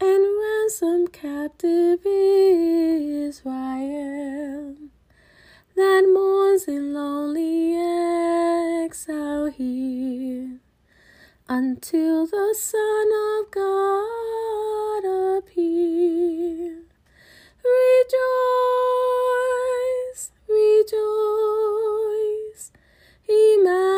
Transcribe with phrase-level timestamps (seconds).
[0.00, 2.00] and ransom captive
[3.26, 3.54] Israel
[5.76, 7.76] that mourns in lonely
[8.84, 10.60] exile here
[11.48, 15.04] until the Son of God
[15.38, 16.82] appear.
[17.64, 18.22] Rejoice,
[20.48, 21.02] rejoice,
[23.28, 23.94] Emmanuel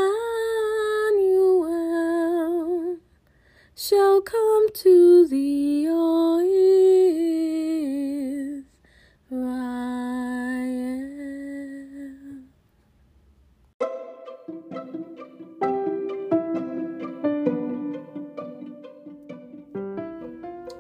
[3.79, 6.41] shall come to thee, O
[9.21, 9.51] Israel.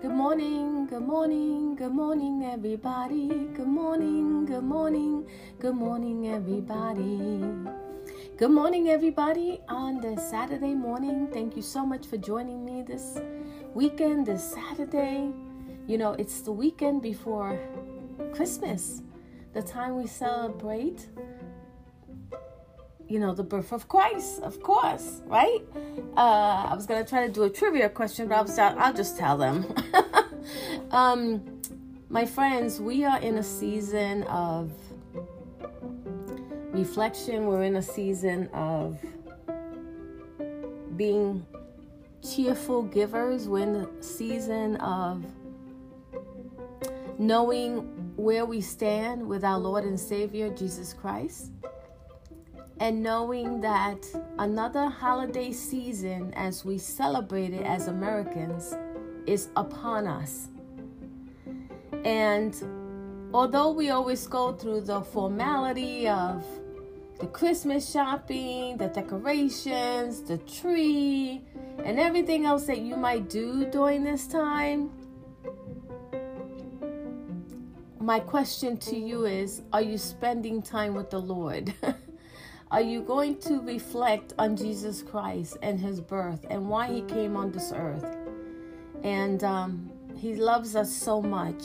[0.00, 3.28] Good morning, good morning, good morning, everybody.
[3.54, 5.26] Good morning, good morning,
[5.60, 7.42] good morning, everybody.
[8.38, 11.26] Good morning, everybody, on this Saturday morning.
[11.32, 13.18] Thank you so much for joining me this
[13.72, 15.30] weekend, this Saturday.
[15.86, 17.58] You know, it's the weekend before
[18.34, 19.00] Christmas,
[19.54, 21.08] the time we celebrate
[23.08, 25.62] you know, the birth of Christ, of course, right?
[26.14, 29.16] Uh, I was gonna try to do a trivia question, but I was, I'll just
[29.16, 29.64] tell them.
[30.90, 31.62] um,
[32.10, 34.70] my friends, we are in a season of
[36.76, 37.46] reflection.
[37.46, 38.98] We're in a season of
[40.96, 41.46] being
[42.22, 43.48] cheerful givers.
[43.48, 45.24] We're in a season of
[47.18, 47.78] knowing
[48.16, 51.52] where we stand with our Lord and Savior Jesus Christ
[52.78, 54.04] and knowing that
[54.38, 58.76] another holiday season as we celebrate it as Americans
[59.26, 60.48] is upon us.
[62.04, 62.54] And
[63.32, 66.44] although we always go through the formality of
[67.18, 71.42] the Christmas shopping, the decorations, the tree,
[71.84, 74.90] and everything else that you might do during this time,
[78.00, 81.74] my question to you is Are you spending time with the Lord?
[82.70, 87.36] Are you going to reflect on Jesus Christ and his birth and why he came
[87.36, 88.16] on this earth?
[89.02, 91.62] And um, he loves us so much.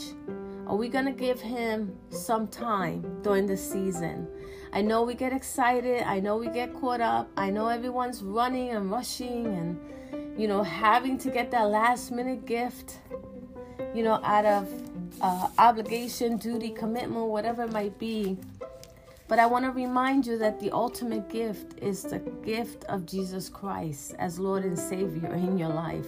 [0.68, 4.28] Are we going to give him some time during the season?
[4.74, 6.04] I know we get excited.
[6.04, 7.30] I know we get caught up.
[7.36, 12.46] I know everyone's running and rushing and, you know, having to get that last minute
[12.46, 13.00] gift,
[13.94, 14.72] you know, out of
[15.20, 18.38] uh, obligation, duty, commitment, whatever it might be.
[19.28, 23.50] But I want to remind you that the ultimate gift is the gift of Jesus
[23.50, 26.08] Christ as Lord and Savior in your life.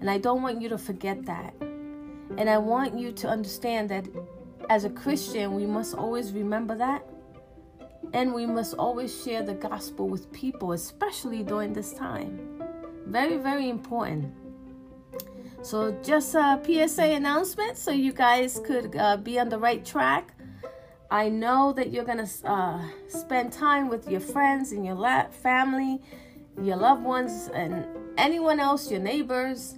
[0.00, 1.54] And I don't want you to forget that.
[1.60, 4.06] And I want you to understand that
[4.68, 7.06] as a Christian, we must always remember that.
[8.12, 12.62] And we must always share the gospel with people, especially during this time.
[13.06, 14.32] Very, very important.
[15.62, 20.34] So, just a PSA announcement so you guys could uh, be on the right track.
[21.10, 25.28] I know that you're going to uh, spend time with your friends and your la-
[25.28, 26.00] family,
[26.60, 27.86] your loved ones, and
[28.16, 29.76] anyone else, your neighbors.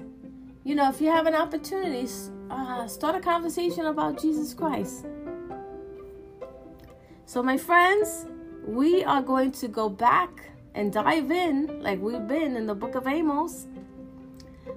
[0.62, 2.08] You know, if you have an opportunity,
[2.50, 5.06] uh, start a conversation about Jesus Christ.
[7.26, 8.26] So, my friends,
[8.66, 12.94] we are going to go back and dive in like we've been in the book
[12.94, 13.66] of Amos.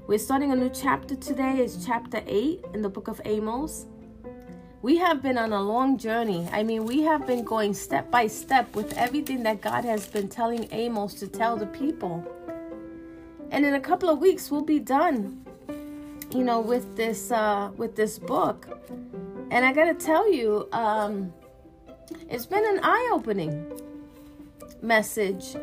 [0.07, 1.57] We're starting a new chapter today.
[1.57, 3.85] It's chapter 8 in the book of Amos.
[4.81, 6.47] We have been on a long journey.
[6.53, 10.29] I mean, we have been going step by step with everything that God has been
[10.29, 12.25] telling Amos to tell the people.
[13.51, 15.45] And in a couple of weeks, we'll be done,
[16.31, 18.67] you know, with this uh, with this book.
[19.51, 21.33] And I gotta tell you, um,
[22.29, 23.71] it's been an eye-opening
[24.81, 25.55] message.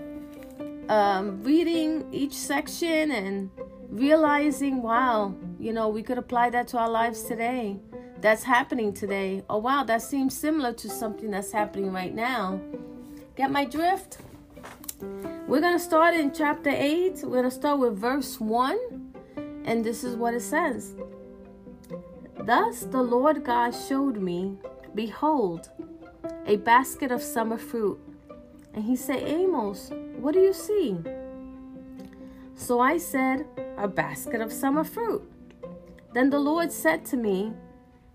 [0.89, 3.51] Um, reading each section and
[3.89, 7.79] realizing, wow, you know, we could apply that to our lives today
[8.25, 9.43] that's happening today.
[9.51, 12.59] Oh, wow, that seems similar to something that's happening right now.
[13.37, 14.17] Get my drift?
[15.47, 17.21] We're going to start in chapter 8.
[17.25, 19.13] We're going to start with verse 1.
[19.67, 20.95] And this is what it says
[22.39, 24.57] Thus the Lord God showed me,
[24.95, 25.69] behold,
[26.47, 27.99] a basket of summer fruit.
[28.73, 30.97] And he said, Amos, what do you see?
[32.55, 33.47] So I said,
[33.79, 35.23] A basket of summer fruit.
[36.13, 37.53] Then the Lord said to me,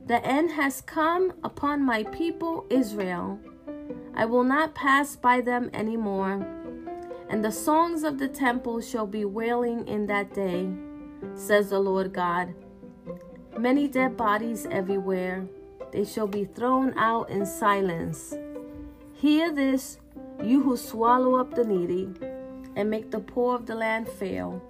[0.06, 3.40] The end has come upon my people Israel.
[4.16, 6.46] I will not pass by them any more.
[7.30, 10.70] And the songs of the temple shall be wailing in that day,
[11.36, 12.54] says the Lord God.
[13.58, 15.48] Many dead bodies everywhere.
[15.92, 18.36] They shall be thrown out in silence.
[19.14, 19.98] Hear this,
[20.44, 22.10] you who swallow up the needy
[22.76, 24.62] and make the poor of the land fail,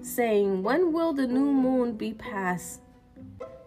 [0.00, 2.80] saying, When will the new moon be past,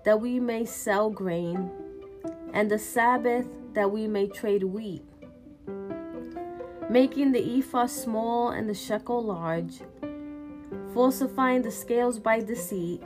[0.05, 1.69] that we may sell grain,
[2.53, 5.03] and the Sabbath that we may trade wheat?
[6.89, 9.81] Making the ephah small and the shekel large,
[10.93, 13.03] falsifying the scales by deceit,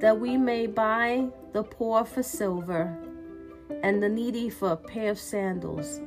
[0.00, 2.96] that we may buy the poor for silver
[3.82, 6.00] and the needy for a pair of sandals,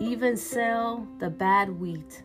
[0.00, 2.22] even sell the bad wheat.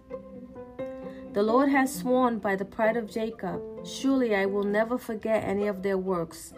[1.33, 5.67] The Lord has sworn by the pride of Jacob, Surely I will never forget any
[5.67, 6.53] of their works.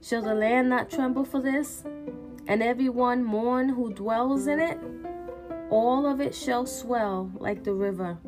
[0.00, 1.82] Shall the land not tremble for this,
[2.46, 4.78] and every one mourn who dwells in it?
[5.70, 8.18] All of it shall swell like the river,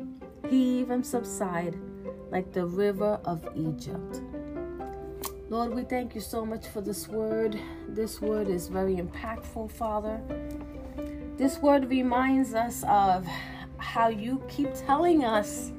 [0.49, 1.79] heave and subside
[2.31, 4.21] like the river of Egypt.
[5.49, 7.57] Lord, we thank you so much for this word.
[7.87, 10.19] This word is very impactful, Father.
[11.37, 13.25] This word reminds us of
[13.77, 15.71] how you keep telling us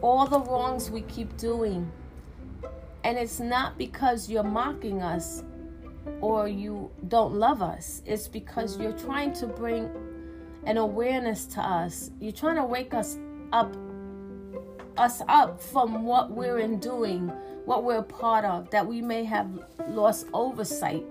[0.00, 1.92] all the wrongs we keep doing.
[3.04, 5.44] And it's not because you're mocking us
[6.22, 9.90] or you don't love us, it's because you're trying to bring
[10.64, 12.10] an awareness to us.
[12.18, 13.18] You're trying to wake us
[13.52, 13.76] up
[14.96, 17.30] us up from what we're in doing
[17.64, 19.48] what we're a part of, that we may have
[19.88, 21.04] lost oversight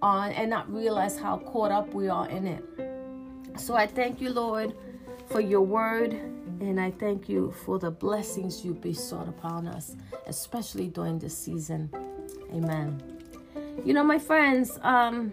[0.00, 2.64] on and not realize how caught up we are in it.
[3.56, 4.74] So I thank you, Lord,
[5.26, 6.12] for your word,
[6.60, 9.96] and I thank you for the blessings you bestowed upon us,
[10.26, 11.90] especially during this season.
[12.52, 13.00] Amen.
[13.84, 15.32] You know, my friends, um,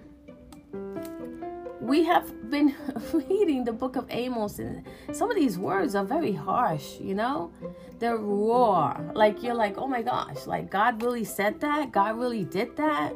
[1.90, 2.76] we have been
[3.14, 7.52] reading the book of Amos, and some of these words are very harsh, you know?
[7.98, 8.96] They're raw.
[9.16, 11.92] Like, you're like, oh my gosh, like, God really said that?
[11.92, 13.14] God really did that?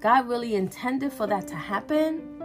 [0.00, 2.40] God really intended for that to happen?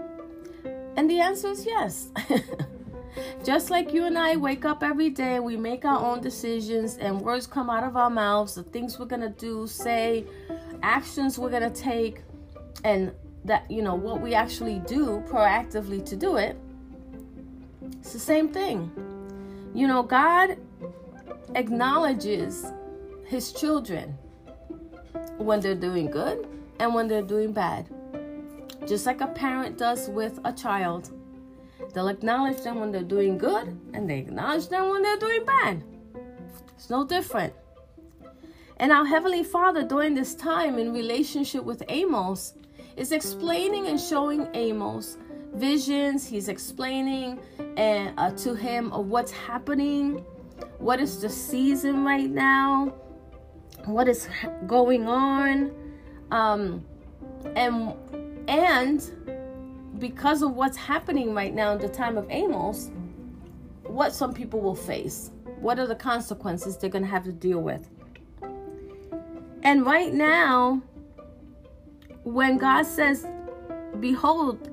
[0.96, 2.10] And the answer is yes.
[3.44, 7.22] Just like you and I wake up every day, we make our own decisions, and
[7.22, 10.26] words come out of our mouths, the things we're gonna do, say,
[10.82, 12.22] actions we're gonna take,
[12.84, 13.12] and
[13.48, 16.58] that you know what we actually do proactively to do it
[18.08, 18.92] it's the same thing.
[19.74, 20.58] You know god
[21.56, 22.66] acknowledges
[23.26, 24.18] his children
[25.38, 26.48] when they're doing good
[26.80, 27.88] and when they're doing bad.
[28.88, 31.12] Just like a parent does with a child
[31.94, 35.84] they'll acknowledge them when they're doing good and they acknowledge them when they're doing bad.
[36.76, 37.54] It's no different.
[38.78, 42.54] And our heavenly father during this time in relationship with amos
[42.98, 45.18] is explaining and showing Amos
[45.54, 46.28] visions.
[46.28, 47.40] He's explaining
[47.78, 50.26] and uh, to him of what's happening,
[50.80, 52.94] what is the season right now,
[53.86, 54.28] what is
[54.66, 55.72] going on,
[56.32, 56.84] um,
[57.56, 57.94] and
[58.48, 59.12] and
[60.00, 62.92] because of what's happening right now in the time of Amos,
[63.84, 65.32] what some people will face.
[65.60, 67.90] What are the consequences they're going to have to deal with?
[69.64, 70.84] And right now,
[72.28, 73.26] when God says,
[74.00, 74.70] Behold,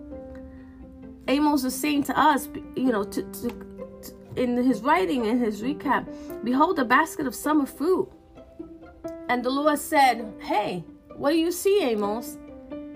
[1.29, 5.63] Amos is saying to us, you know, to, to, to, in his writing, in his
[5.63, 6.05] recap,
[6.43, 8.11] Behold, a basket of summer fruit.
[9.29, 10.85] And the Lord said, Hey,
[11.17, 12.39] what do you see, Amos?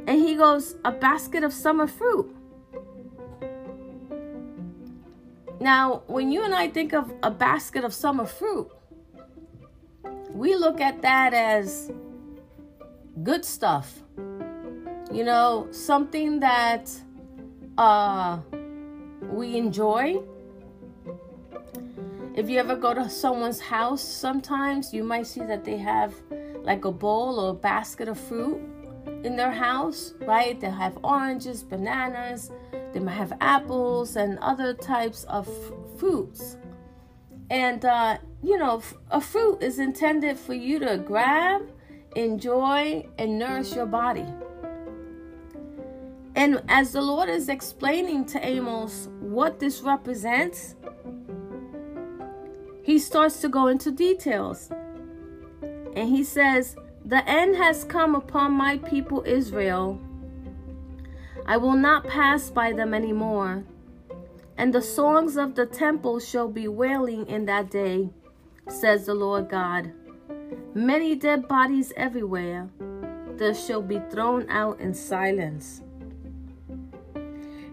[0.08, 2.34] And he goes, A basket of summer fruit.
[5.60, 8.68] Now, when you and I think of a basket of summer fruit,
[10.30, 11.90] we look at that as
[13.22, 14.02] good stuff
[15.12, 16.90] you know, something that
[17.76, 18.38] uh,
[19.22, 20.20] we enjoy.
[22.34, 26.14] If you ever go to someone's house, sometimes you might see that they have
[26.62, 28.60] like a bowl or a basket of fruit
[29.24, 30.60] in their house, right?
[30.60, 32.52] They have oranges, bananas,
[32.92, 36.56] they might have apples and other types of f- fruits.
[37.50, 41.70] And, uh, you know, a fruit is intended for you to grab,
[42.14, 44.26] enjoy, and nourish your body.
[46.34, 50.76] And as the Lord is explaining to Amos what this represents,
[52.82, 54.70] he starts to go into details.
[55.94, 60.00] And he says, The end has come upon my people Israel.
[61.46, 63.64] I will not pass by them anymore.
[64.58, 68.10] and the songs of the temple shall be wailing in that day,
[68.68, 69.92] says the Lord God.
[70.74, 72.68] Many dead bodies everywhere,
[73.36, 75.80] there shall be thrown out in silence.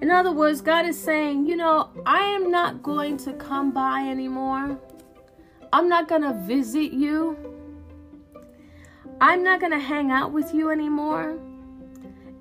[0.02, 4.08] In other words, God is saying, you know, I am not going to come by
[4.08, 4.80] anymore.
[5.72, 7.38] I'm not going to visit you.
[9.22, 11.40] I'm not going to hang out with you anymore.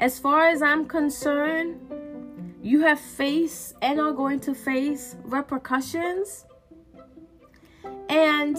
[0.00, 1.80] As far as I'm concerned,
[2.60, 6.46] you have faced and are going to face repercussions.
[8.08, 8.58] And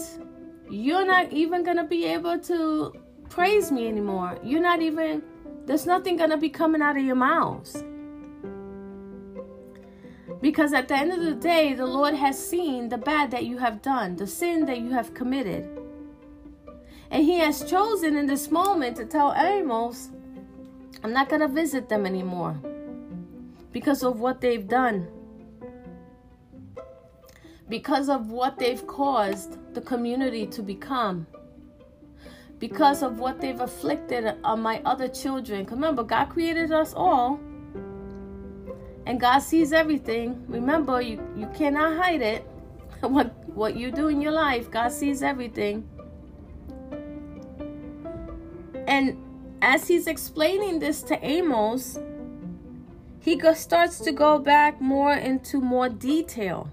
[0.70, 2.94] you're not even going to be able to
[3.28, 4.38] praise me anymore.
[4.42, 5.22] You're not even,
[5.66, 7.84] there's nothing going to be coming out of your mouths.
[10.40, 13.58] Because at the end of the day, the Lord has seen the bad that you
[13.58, 15.66] have done, the sin that you have committed.
[17.10, 20.10] And He has chosen in this moment to tell Amos,
[21.02, 22.60] I'm not going to visit them anymore
[23.72, 25.08] because of what they've done.
[27.68, 31.26] Because of what they've caused the community to become.
[32.58, 35.66] Because of what they've afflicted on my other children.
[35.66, 37.40] Remember, God created us all
[39.06, 40.44] and God sees everything.
[40.48, 42.42] Remember, you, you cannot hide it.
[43.00, 45.88] what what you do in your life, God sees everything.
[48.86, 49.16] And
[49.62, 51.98] as he's explaining this to Amos,
[53.20, 56.70] he go, starts to go back more into more detail.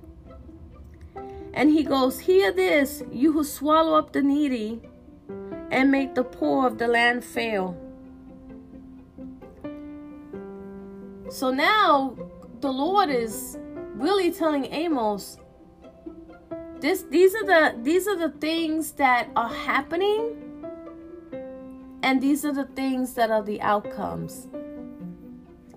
[1.53, 4.81] And he goes, Hear this, you who swallow up the needy
[5.71, 7.77] and make the poor of the land fail.
[11.33, 12.15] So now
[12.61, 13.57] the Lord is
[13.95, 15.37] really telling Amos
[16.79, 20.35] this these are the these are the things that are happening
[22.03, 24.47] and these are the things that are the outcomes.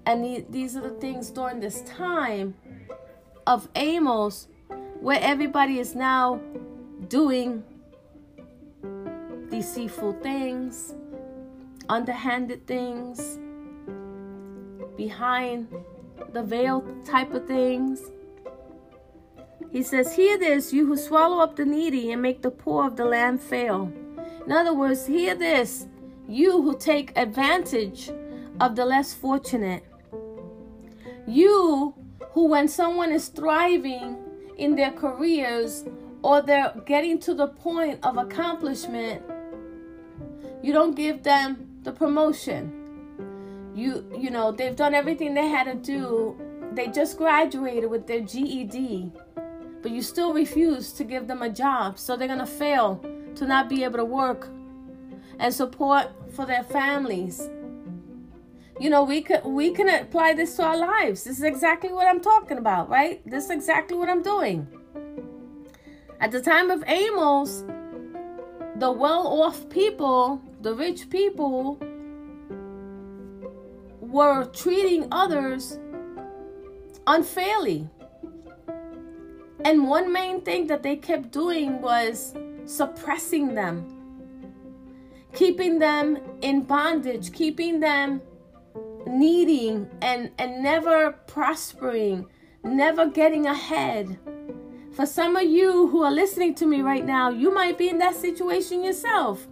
[0.04, 2.54] And these are the things during this time
[3.46, 4.48] of Amos
[5.00, 6.38] where everybody is now
[7.08, 7.64] doing
[9.48, 10.94] deceitful things,
[11.88, 13.38] underhanded things,
[14.96, 15.68] behind
[16.32, 18.02] the veil type of things.
[19.72, 22.96] He says, Hear this, you who swallow up the needy and make the poor of
[22.96, 23.92] the land fail.
[24.44, 25.86] In other words, hear this,
[26.28, 28.10] you who take advantage
[28.60, 29.84] of the less fortunate.
[31.26, 31.94] You
[32.30, 34.16] who, when someone is thriving
[34.56, 35.84] in their careers
[36.22, 39.22] or they're getting to the point of accomplishment,
[40.62, 42.75] you don't give them the promotion
[43.76, 46.36] you you know they've done everything they had to do.
[46.72, 49.12] They just graduated with their GED
[49.86, 53.00] but you still refuse to give them a job so they're going to fail
[53.36, 54.48] to not be able to work
[55.38, 57.48] and support for their families.
[58.80, 61.22] You know we could we can apply this to our lives.
[61.22, 63.22] This is exactly what i'm talking about right?
[63.30, 64.66] This is exactly what i'm doing.
[66.18, 67.62] At the time of amos
[68.74, 71.78] the well-off people the rich people
[74.16, 75.78] were treating others
[77.06, 77.86] unfairly.
[79.62, 83.76] And one main thing that they kept doing was suppressing them,
[85.34, 88.22] keeping them in bondage, keeping them
[89.06, 92.26] needing and, and never prospering,
[92.64, 94.18] never getting ahead.
[94.92, 97.98] For some of you who are listening to me right now, you might be in
[97.98, 99.46] that situation yourself.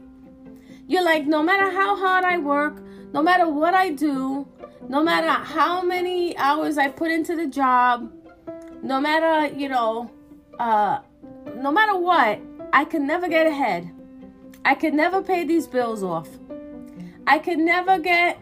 [0.87, 2.83] You're like, no matter how hard I work,
[3.15, 4.45] no matter what I do,
[4.89, 8.13] no matter how many hours I put into the job,
[8.83, 10.11] no matter, you know,
[10.59, 10.99] uh,
[11.55, 12.41] no matter what,
[12.73, 13.89] I can never get ahead.
[14.65, 16.29] I can never pay these bills off.
[17.25, 18.41] I can never get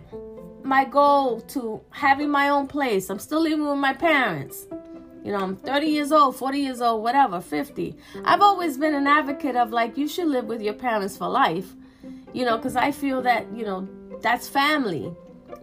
[0.63, 3.11] my goal to having my own place.
[3.11, 4.69] I'm still living with my parents.
[5.23, 7.95] You know, I'm 30 years old, 40 years old, whatever, 50.
[8.25, 11.75] I've always been an advocate of like, you should live with your parents for life,
[12.33, 13.87] you know, because I feel that, you know,
[14.23, 15.15] that's family.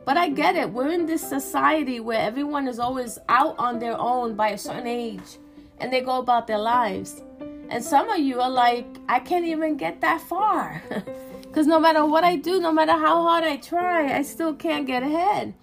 [0.05, 0.71] But I get it.
[0.71, 4.87] We're in this society where everyone is always out on their own by a certain
[4.87, 5.37] age
[5.79, 7.21] and they go about their lives.
[7.69, 10.81] And some of you are like, I can't even get that far.
[11.49, 14.85] Because no matter what I do, no matter how hard I try, I still can't
[14.85, 15.55] get ahead.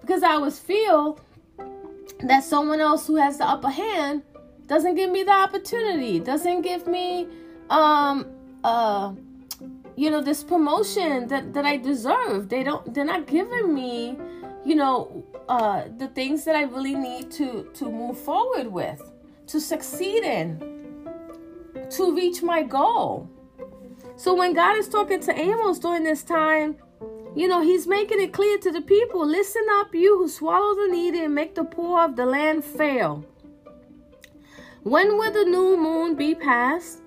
[0.00, 1.20] Because I always feel
[2.24, 4.24] that someone else who has the upper hand
[4.66, 7.28] doesn't give me the opportunity, doesn't give me
[7.70, 8.26] um
[8.64, 9.12] uh
[9.98, 12.48] you know this promotion that that I deserve.
[12.48, 14.16] They don't they're not giving me,
[14.64, 19.02] you know, uh the things that I really need to to move forward with,
[19.48, 20.46] to succeed in,
[21.90, 23.28] to reach my goal.
[24.14, 26.76] So when God is talking to Amos during this time,
[27.34, 30.88] you know, he's making it clear to the people, listen up you who swallow the
[30.92, 33.24] needy and make the poor of the land fail.
[34.84, 37.02] When will the new moon be passed,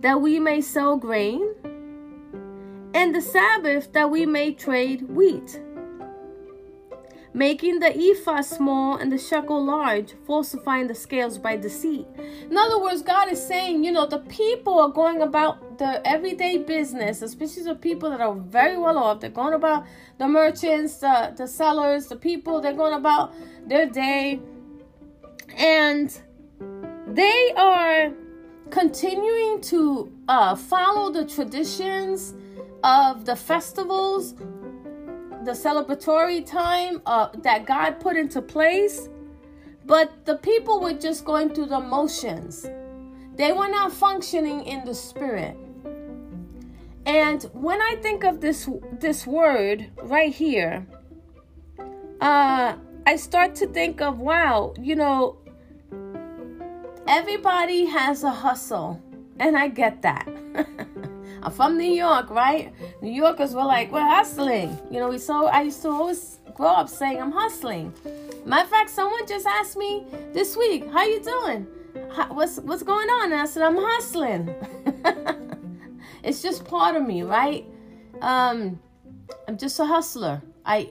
[0.00, 1.54] that we may sow grain?
[2.94, 5.60] And the Sabbath, that we may trade wheat?
[7.34, 12.06] making the ephah small and the shekel large, falsifying the scales by deceit.
[12.48, 16.58] In other words, God is saying, you know, the people are going about the everyday
[16.58, 19.18] business, especially the people that are very well off.
[19.18, 19.84] They're going about
[20.18, 23.34] the merchants, the, the sellers, the people, they're going about
[23.66, 24.40] their day.
[25.56, 26.16] And
[27.08, 28.12] they are
[28.70, 32.34] continuing to uh, follow the traditions
[32.84, 34.34] of the festivals
[35.44, 39.08] the celebratory time uh, that God put into place,
[39.84, 42.66] but the people were just going through the motions.
[43.34, 45.56] They were not functioning in the spirit.
[47.06, 50.86] And when I think of this this word right here,
[52.20, 52.76] uh,
[53.06, 55.36] I start to think of wow, you know,
[57.06, 59.02] everybody has a hustle,
[59.38, 60.26] and I get that.
[61.44, 62.72] I'm from New York, right?
[63.02, 64.78] New Yorkers were like, we're hustling.
[64.90, 67.92] You know, we so I used to always grow up saying I'm hustling.
[68.46, 71.66] Matter of fact, someone just asked me this week, "How you doing?
[72.12, 74.54] How, what's what's going on?" And I said, "I'm hustling."
[76.22, 77.66] it's just part of me, right?
[78.22, 78.80] Um,
[79.46, 80.40] I'm just a hustler.
[80.64, 80.90] I,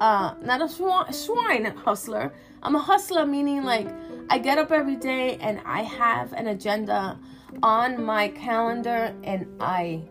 [0.00, 2.32] uh, not a swine, swine hustler.
[2.64, 3.88] I'm a hustler, meaning like
[4.30, 7.18] I get up every day and I have an agenda
[7.62, 10.02] on my calendar and I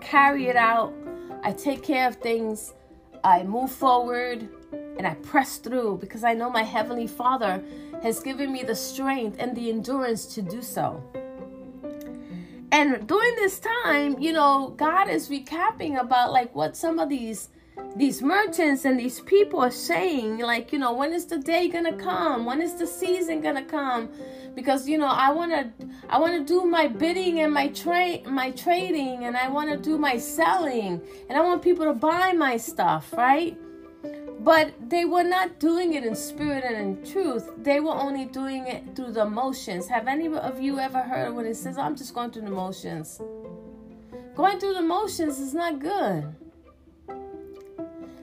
[0.00, 0.94] carry it out.
[1.44, 2.72] I take care of things.
[3.22, 7.62] I move forward and I press through because I know my Heavenly Father
[8.02, 11.02] has given me the strength and the endurance to do so.
[12.72, 17.50] And during this time, you know, God is recapping about like what some of these
[17.96, 21.96] these merchants and these people are saying like you know when is the day gonna
[21.96, 22.44] come?
[22.44, 24.08] When is the season gonna come?
[24.54, 28.26] Because you know i want to i want to do my bidding and my trade
[28.26, 32.32] my trading and i want to do my selling and i want people to buy
[32.32, 33.56] my stuff right?
[34.40, 37.50] But they were not doing it in spirit and in truth.
[37.58, 39.86] They were only doing it through the motions.
[39.88, 41.76] Have any of you ever heard when it says?
[41.76, 43.20] I'm just going through the motions.
[44.34, 46.34] Going through the motions is not good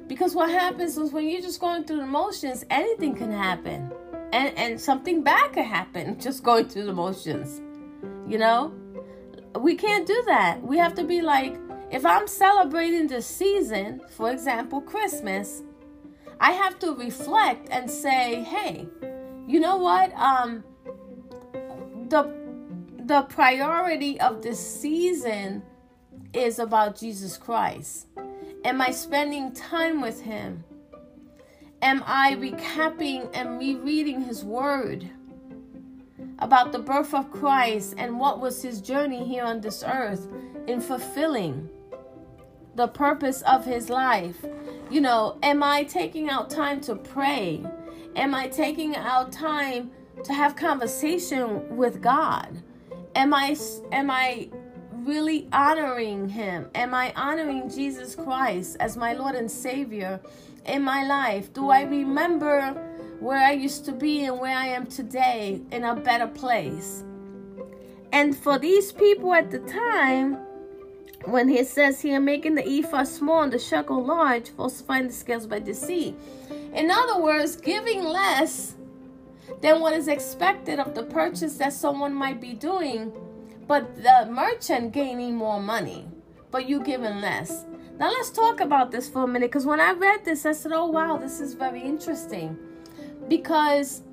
[0.08, 3.92] because what happens is when you're just going through the motions, anything can happen.
[4.34, 7.62] And and something bad can happen just going through the motions.
[8.28, 8.74] You know?
[9.60, 10.62] We can't do that.
[10.62, 11.58] We have to be like,
[11.90, 15.64] if I'm celebrating the season, for example, Christmas,
[16.40, 18.88] I have to reflect and say, hey,
[19.48, 20.14] you know what?
[20.16, 20.64] Um
[22.10, 22.34] the
[23.06, 25.64] the priority of this season
[26.34, 28.08] is about Jesus Christ.
[28.68, 30.66] Am I spending time with Him?
[31.82, 35.10] Am I recapping and rereading His Word
[36.40, 40.28] about the birth of Christ and what was His journey here on this earth
[40.68, 41.70] in fulfilling
[42.76, 44.46] the purpose of His life?
[44.92, 47.66] You know, am I taking out time to pray?
[48.18, 49.92] Am I taking out time
[50.26, 52.62] to have conversation with God?
[53.16, 53.56] Am I
[53.94, 54.50] am I
[55.08, 56.70] really honoring Him?
[56.76, 60.20] Am I honoring Jesus Christ as my Lord and Savior
[60.66, 61.54] in my life?
[61.54, 62.74] Do I remember
[63.20, 67.06] where I used to be and where I am today in a better place?
[68.12, 70.40] And for these people at the time,
[71.26, 75.48] when he says here, making the ephah small and the shekel large, falsifying the scales
[75.48, 76.16] by deceit.
[76.74, 78.76] In other words, giving less
[79.62, 83.12] than what is expected of the purchase that someone might be doing
[83.68, 86.08] but the merchant gaining more money,
[86.52, 87.66] but you giving less.
[88.00, 90.72] Now let's talk about this for a minute because when I read this, I said,
[90.72, 92.58] "Oh wow, this is very interesting,"
[93.28, 94.04] because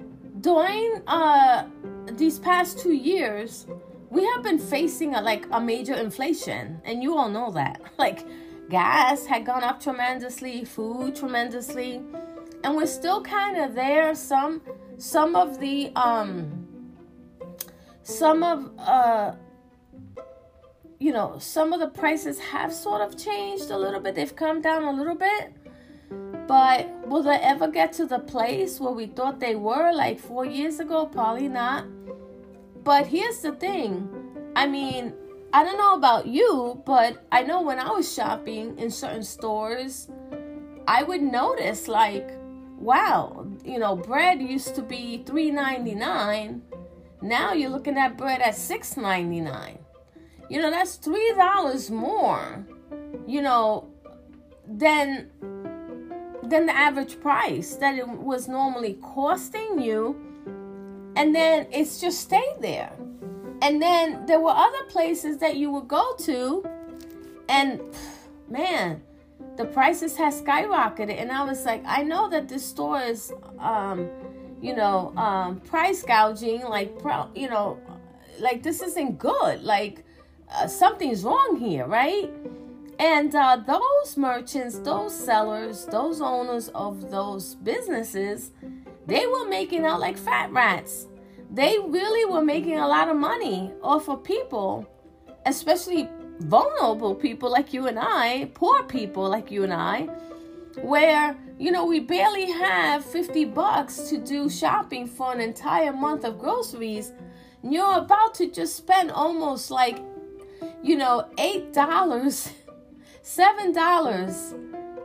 [0.41, 1.67] during uh,
[2.13, 3.67] these past two years,
[4.11, 7.81] we have been facing a, like a major inflation, and you all know that.
[7.99, 8.27] Like
[8.71, 12.03] gas had gone up tremendously, food tremendously,
[12.65, 14.15] and we're still kind of there.
[14.15, 14.63] Some
[14.97, 16.67] some of the um
[18.03, 19.35] some of uh
[20.99, 24.15] you know, some of the prices have sort of changed a little bit.
[24.15, 25.53] They've come down a little bit.
[26.47, 30.45] But will they ever get to the place where we thought they were like four
[30.45, 31.07] years ago?
[31.07, 31.87] Probably not.
[32.83, 34.09] But here's the thing
[34.55, 35.15] I mean,
[35.53, 40.09] I don't know about you, but I know when I was shopping in certain stores,
[40.87, 42.31] I would notice like,
[42.79, 46.61] wow, you know, bread used to be $3.99.
[47.23, 49.84] Now you're looking at bread at $6.99
[50.55, 52.65] you know, that's three dollars more,
[53.27, 53.89] you know,
[54.69, 55.29] than
[56.45, 60.15] than the average price that it was normally costing you
[61.17, 62.93] and then it's just stayed there.
[63.63, 66.65] And then there were other places that you would go to,
[67.49, 67.81] and
[68.49, 69.03] man,
[69.57, 71.21] the prices had skyrocketed.
[71.21, 74.09] And I was like, I know that this store is, um,
[74.61, 76.93] you know, um, price gouging, like,
[77.35, 77.79] you know,
[78.39, 79.63] like this isn't good.
[79.63, 80.05] Like,
[80.53, 82.31] uh, something's wrong here, right?
[82.99, 88.53] And uh, those merchants, those sellers, those owners of those businesses,
[89.07, 91.07] they were making out like fat rats.
[91.51, 94.87] They really were making a lot of money off of people,
[95.47, 96.09] especially
[96.41, 100.09] vulnerable people like you and I, poor people like you and I,
[100.81, 106.25] where, you know, we barely have 50 bucks to do shopping for an entire month
[106.25, 107.13] of groceries.
[107.63, 110.03] And you're about to just spend almost like,
[110.83, 111.73] you know, $8,
[113.25, 113.75] $7,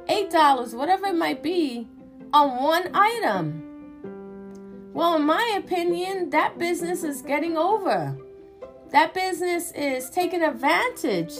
[0.07, 1.87] $8, whatever it might be,
[2.33, 3.65] on one item.
[4.93, 8.17] Well, in my opinion, that business is getting over.
[8.91, 11.33] That business is taking advantage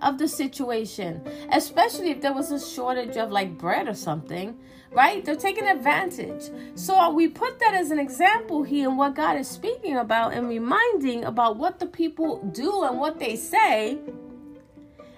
[0.00, 4.56] of the situation, especially if there was a shortage of like bread or something,
[4.94, 5.24] right?
[5.24, 6.50] They're taking advantage.
[6.76, 10.32] So uh, we put that as an example here and what God is speaking about
[10.32, 13.98] and reminding about what the people do and what they say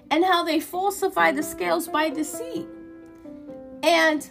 [0.09, 2.65] and how they falsify the scales by deceit.
[3.83, 4.29] And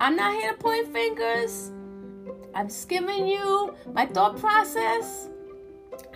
[0.00, 1.70] I'm not here to point fingers.
[2.54, 5.28] I'm just giving you my thought process.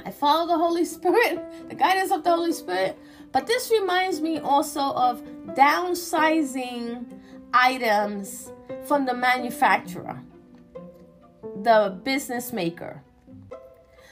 [0.05, 2.99] I follow the Holy Spirit, the guidance of the Holy Spirit.
[3.33, 7.07] But this reminds me also of downsizing
[7.53, 8.53] items
[8.85, 10.23] from the manufacturer,
[11.63, 13.03] the business maker.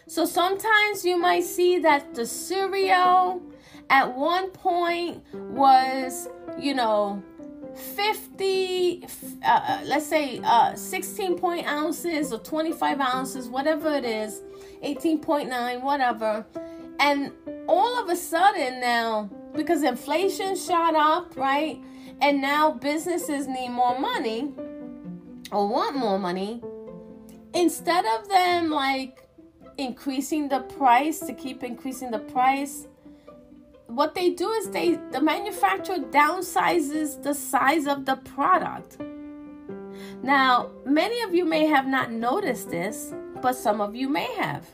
[0.07, 3.43] So sometimes you might see that the cereal
[3.89, 6.29] at one point was,
[6.59, 7.23] you know,
[7.75, 14.43] 50 uh, uh, let's say uh, 16 point ounces or 25 ounces whatever it is
[14.83, 16.45] 18.9 whatever
[16.99, 17.33] and
[17.69, 21.81] all of a sudden now because inflation shot up right
[22.21, 24.53] and now businesses need more money
[25.53, 26.63] or want more money
[27.55, 29.27] instead of them like
[29.79, 32.87] increasing the price to keep increasing the price
[33.91, 38.99] what they do is they the manufacturer downsizes the size of the product.
[40.23, 44.65] Now, many of you may have not noticed this, but some of you may have.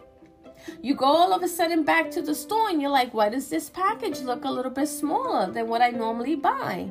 [0.83, 3.49] You go all of a sudden back to the store and you're like, why does
[3.49, 6.91] this package look a little bit smaller than what I normally buy?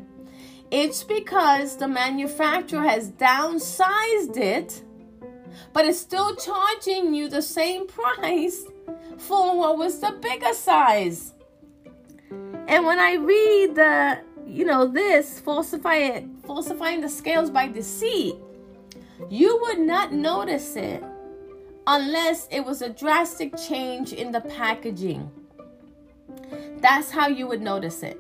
[0.72, 4.84] It's because the manufacturer has downsized it,
[5.74, 8.66] but it's still charging you the same price
[9.18, 11.34] for what was the bigger size.
[12.68, 18.36] And when I read the, you know, this falsify it, falsifying the scales by deceit,
[19.30, 21.04] you would not notice it
[21.88, 25.30] unless it was a drastic change in the packaging.
[26.80, 28.20] That's how you would notice it.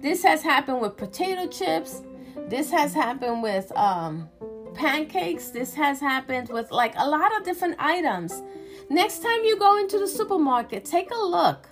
[0.00, 2.02] This has happened with potato chips.
[2.48, 4.28] This has happened with um,
[4.74, 5.50] pancakes.
[5.50, 8.42] This has happened with like a lot of different items.
[8.88, 11.68] Next time you go into the supermarket, take a look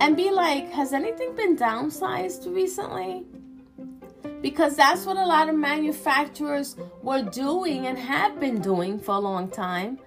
[0.00, 3.24] and be like, has anything been downsized recently?
[4.40, 9.20] Because that's what a lot of manufacturers were doing and have been doing for a
[9.20, 9.98] long time.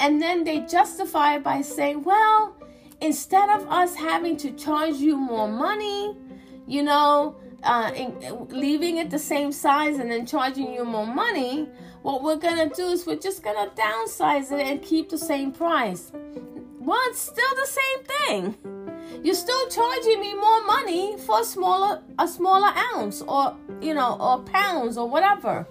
[0.00, 2.56] And then they justify it by saying, well,
[3.00, 6.16] instead of us having to charge you more money,
[6.66, 11.68] you know, uh, in, leaving it the same size and then charging you more money,
[12.02, 16.12] what we're gonna do is we're just gonna downsize it and keep the same price.
[16.78, 18.76] Well, it's still the same thing.
[19.24, 24.16] You're still charging me more money for a smaller a smaller ounce or you know
[24.20, 25.66] or pounds or whatever.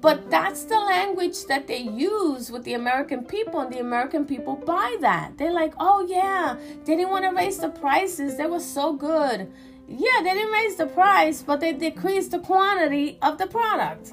[0.00, 4.54] But that's the language that they use with the American people, and the American people
[4.54, 5.36] buy that.
[5.36, 8.36] They're like, oh yeah, they didn't want to raise the prices.
[8.36, 9.50] They were so good.
[9.88, 14.12] Yeah, they didn't raise the price, but they decreased the quantity of the product.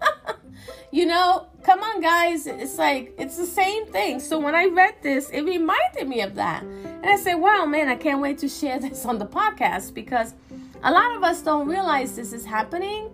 [0.90, 2.46] you know, come on, guys.
[2.46, 4.20] It's like, it's the same thing.
[4.20, 6.62] So when I read this, it reminded me of that.
[6.62, 10.34] And I said, wow, man, I can't wait to share this on the podcast because
[10.82, 13.10] a lot of us don't realize this is happening.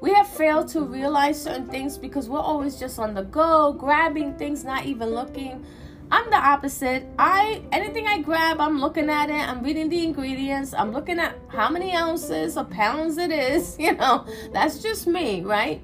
[0.00, 4.34] We have failed to realize certain things because we're always just on the go, grabbing
[4.34, 5.64] things, not even looking.
[6.10, 7.04] I'm the opposite.
[7.18, 9.48] I anything grab, I'm looking at it.
[9.48, 10.74] I'm reading the ingredients.
[10.74, 13.76] I'm looking at how many ounces or pounds it is.
[13.88, 15.80] You know, that's just me, right?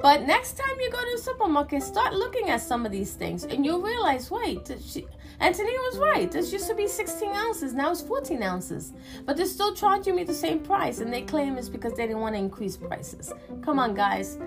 [0.00, 3.44] But next time you go to the supermarket, start looking at some of these things,
[3.44, 5.06] and you'll realize, wait, she,
[5.38, 6.32] Antonia was right.
[6.32, 8.94] This used to be 16 ounces, now it's 14 ounces.
[9.26, 12.22] But they're still charging me the same price, and they claim it's because they didn't
[12.22, 13.34] want to increase prices.
[13.60, 14.38] Come on, guys.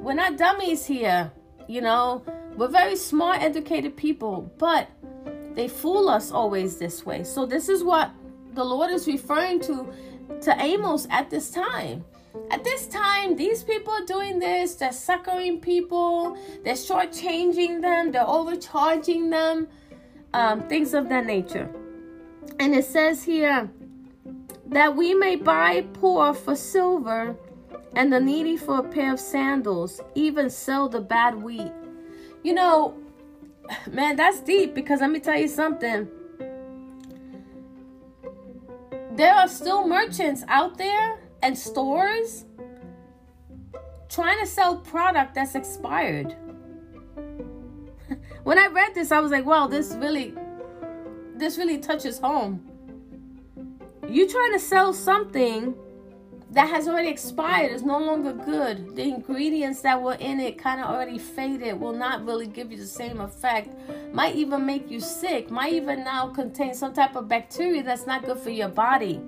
[0.00, 1.30] We're not dummies here.
[1.68, 2.24] You know,
[2.56, 4.88] We're very smart, educated people, but
[5.54, 7.24] they fool us always this way.
[7.24, 8.10] So this is what
[8.52, 9.92] the Lord is referring to
[10.42, 12.04] to Amos at this time.
[12.50, 18.26] At this time, these people are doing this, they're suckering people, they're shortchanging them, they're
[18.26, 19.68] overcharging them,
[20.32, 21.70] um, things of that nature.
[22.58, 23.70] And it says here
[24.66, 27.36] that we may buy poor for silver
[27.94, 31.72] and the needy for a pair of sandals, even sell the bad wheat.
[32.42, 32.96] You know,
[33.90, 36.08] man, that's deep because let me tell you something.
[39.12, 42.44] There are still merchants out there and stores
[44.08, 46.34] trying to sell product that's expired.
[48.44, 50.34] when I read this, I was like, wow, this really
[51.36, 52.64] this really touches home.
[54.08, 55.74] You trying to sell something
[56.54, 58.94] that has already expired is no longer good.
[58.94, 62.78] The ingredients that were in it kind of already faded, will not really give you
[62.78, 63.74] the same effect,
[64.12, 68.24] might even make you sick, might even now contain some type of bacteria that's not
[68.24, 69.20] good for your body.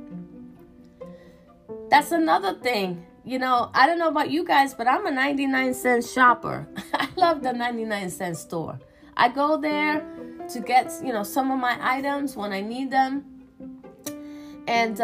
[1.91, 3.05] That's another thing.
[3.25, 6.69] You know, I don't know about you guys, but I'm a 99 cent shopper.
[6.95, 8.79] I love the 99 cent store.
[9.17, 10.07] I go there
[10.53, 13.36] to get, you know, some of my items when I need them
[14.67, 14.97] and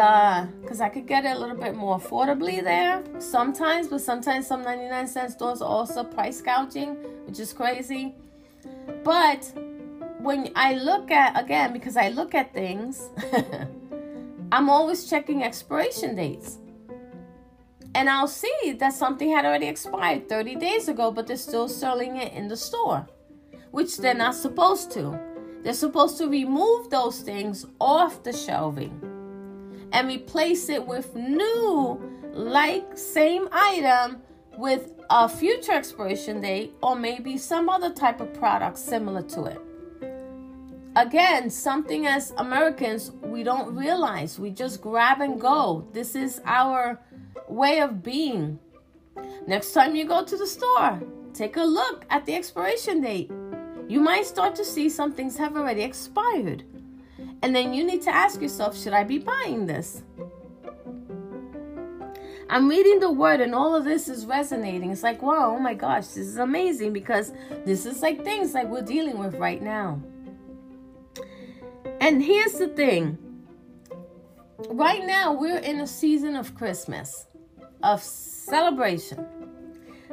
[0.61, 4.47] because uh, I could get it a little bit more affordably there sometimes, but sometimes
[4.47, 6.97] some 99 cent stores also price gouging,
[7.27, 8.15] which is crazy.
[9.05, 9.53] But
[10.19, 13.09] when I look at again, because I look at things,
[14.53, 16.59] I'm always checking expiration dates.
[17.95, 22.17] And I'll see that something had already expired 30 days ago, but they're still selling
[22.17, 23.07] it in the store,
[23.71, 25.21] which they're not supposed to.
[25.63, 29.12] They're supposed to remove those things off the shelving
[29.93, 32.01] and replace it with new,
[32.33, 34.23] like same item
[34.57, 39.61] with a future expiration date or maybe some other type of product similar to it.
[40.95, 44.39] Again, something as Americans we don't realize.
[44.39, 45.87] We just grab and go.
[45.93, 47.01] This is our
[47.49, 48.59] way of being.
[49.47, 51.01] Next time you go to the store,
[51.33, 53.31] take a look at the expiration date.
[53.89, 56.65] You might start to see some things have already expired.
[57.43, 60.03] And then you need to ask yourself should I be buying this?
[62.49, 64.91] I'm reading the word and all of this is resonating.
[64.91, 67.33] It's like, wow, oh my gosh, this is amazing because
[67.65, 70.03] this is like things like we're dealing with right now.
[72.01, 73.19] And here's the thing
[74.69, 77.27] right now, we're in a season of Christmas,
[77.83, 79.27] of celebration.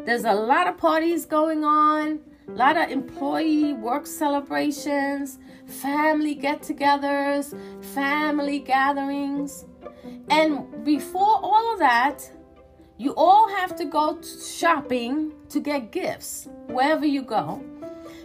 [0.06, 5.40] There's a lot of parties going on, a lot of employee work celebrations,
[5.70, 7.56] family get togethers,
[7.94, 9.66] family gatherings.
[10.30, 12.30] And before all of that,
[12.98, 17.64] you all have to go shopping to get gifts wherever you go.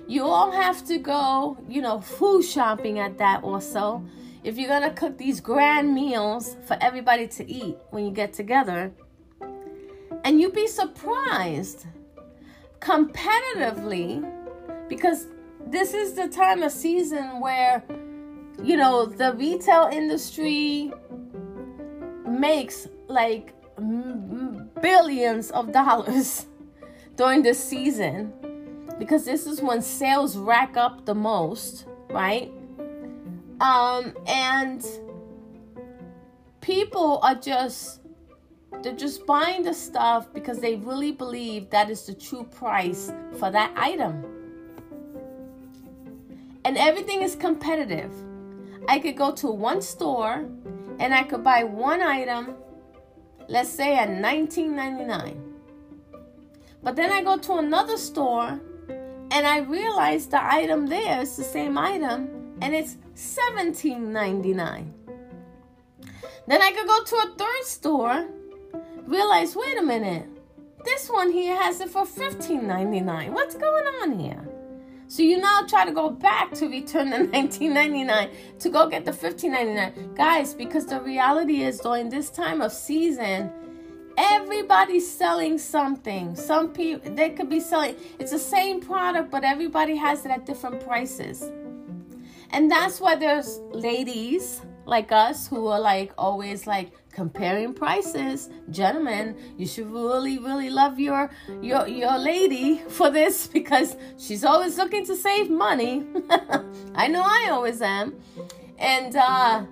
[0.06, 4.04] You all have to go, you know, food shopping at that also.
[4.42, 8.32] If you're going to cook these grand meals for everybody to eat when you get
[8.34, 8.92] together.
[10.24, 11.86] And you'd be surprised
[12.80, 14.30] competitively
[14.88, 15.26] because
[15.66, 17.82] this is the time of season where
[18.62, 20.92] you know the retail industry
[22.26, 23.54] makes like
[24.80, 26.46] billions of dollars
[27.16, 28.32] during this season
[28.98, 32.52] because this is when sales rack up the most right
[33.60, 34.84] um and
[36.60, 38.00] people are just
[38.82, 43.50] they're just buying the stuff because they really believe that is the true price for
[43.50, 44.33] that item.
[46.64, 48.12] And everything is competitive.
[48.88, 50.46] I could go to one store
[50.98, 52.54] and I could buy one item,
[53.48, 55.40] let's say at $19.99.
[56.82, 61.44] But then I go to another store and I realize the item there is the
[61.44, 64.92] same item and it's $17.99.
[66.46, 68.28] Then I could go to a third store
[69.06, 70.28] realize, wait a minute,
[70.84, 73.30] this one here has it for $15.99.
[73.30, 74.46] What's going on here?
[75.14, 79.12] So you now try to go back to return the $19.99 to go get the
[79.12, 80.16] $15.99.
[80.16, 83.52] Guys, because the reality is during this time of season,
[84.18, 86.34] everybody's selling something.
[86.34, 90.46] Some people they could be selling it's the same product, but everybody has it at
[90.46, 91.48] different prices.
[92.50, 99.36] And that's why there's ladies like us who are like always like comparing prices gentlemen
[99.56, 101.30] you should really really love your
[101.62, 106.04] your your lady for this because she's always looking to save money
[106.94, 108.14] i know i always am
[108.78, 109.62] and uh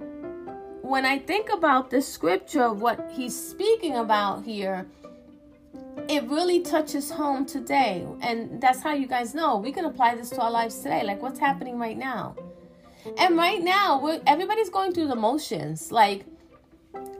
[0.83, 4.87] when i think about the scripture of what he's speaking about here
[6.09, 8.07] it really touches home today.
[8.21, 11.03] And that's how you guys know we can apply this to our lives today.
[11.05, 12.35] Like what's happening right now.
[13.19, 15.91] And right now, everybody's going through the motions.
[15.91, 16.25] Like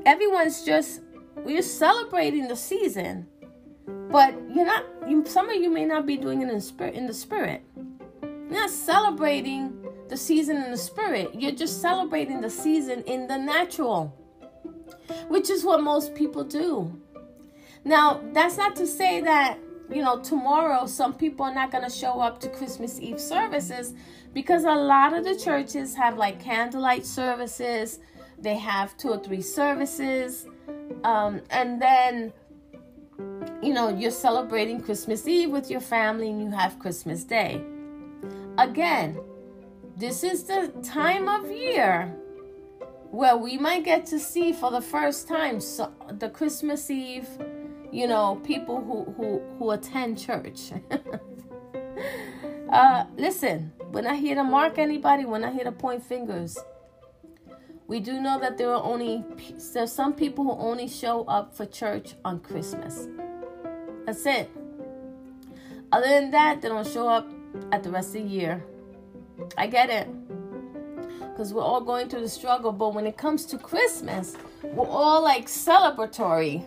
[0.07, 1.01] everyone's just
[1.37, 3.27] we're celebrating the season,
[4.11, 4.85] but you're not.
[5.09, 6.95] You, some of you may not be doing it in spirit.
[6.95, 7.63] In the spirit,
[8.23, 11.31] you're not celebrating the season in the spirit.
[11.35, 14.17] You're just celebrating the season in the natural,
[15.29, 17.01] which is what most people do.
[17.85, 19.59] Now, that's not to say that
[19.91, 23.95] you know tomorrow some people are not going to show up to Christmas Eve services
[24.33, 27.99] because a lot of the churches have like candlelight services.
[28.43, 30.47] They have two or three services
[31.05, 32.33] um, and then,
[33.63, 37.63] you know, you're celebrating Christmas Eve with your family and you have Christmas Day.
[38.59, 39.19] Again,
[39.97, 42.15] this is the time of year
[43.11, 47.29] where we might get to see for the first time so, the Christmas Eve,
[47.91, 50.73] you know, people who, who, who attend church.
[52.73, 56.57] uh, listen, we're not here to mark anybody, we're not here to point fingers.
[57.87, 59.25] We do know that there are only
[59.75, 63.09] there's some people who only show up for church on Christmas.
[64.07, 64.51] That's it.
[65.91, 67.31] Other than that, they don't show up
[67.71, 68.65] at the rest of the year.
[69.59, 70.09] I get it.
[71.19, 75.23] Because we're all going through the struggle, but when it comes to Christmas, we're all
[75.23, 76.63] like celebratory.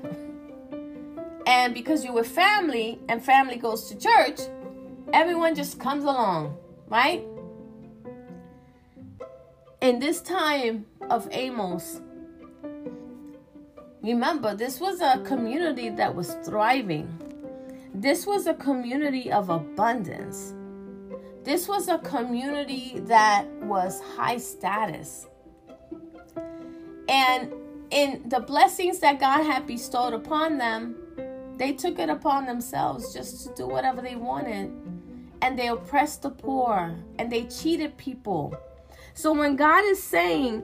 [1.47, 4.41] And because you're with family and family goes to church,
[5.13, 7.23] everyone just comes along, right?
[9.85, 12.01] In this time of Amos,
[14.01, 17.07] remember, this was a community that was thriving.
[17.93, 20.55] This was a community of abundance.
[21.43, 25.27] This was a community that was high status.
[27.07, 27.53] And
[27.91, 30.95] in the blessings that God had bestowed upon them,
[31.57, 34.71] they took it upon themselves just to do whatever they wanted.
[35.43, 38.57] And they oppressed the poor and they cheated people
[39.15, 40.61] so when God is saying,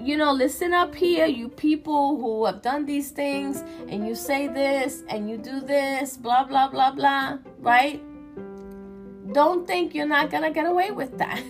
[0.00, 4.48] you know, listen up here, you people who have done these things, and you say
[4.48, 8.02] this and you do this, blah, blah, blah, blah, right?
[9.32, 11.40] Don't think you're not going to get away with that.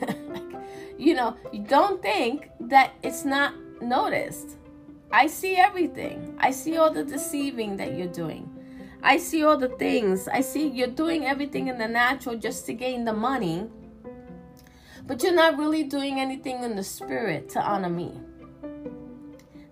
[0.99, 4.59] you know, don't think that it's not noticed.
[5.11, 6.37] I see everything.
[6.39, 8.51] I see all the deceiving that you're doing.
[9.03, 10.29] I see all the things.
[10.29, 13.71] I see you're doing everything in the natural just to gain the money
[15.07, 18.21] but you're not really doing anything in the spirit to honor me.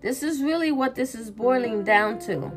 [0.03, 2.51] This is really what this is boiling down to.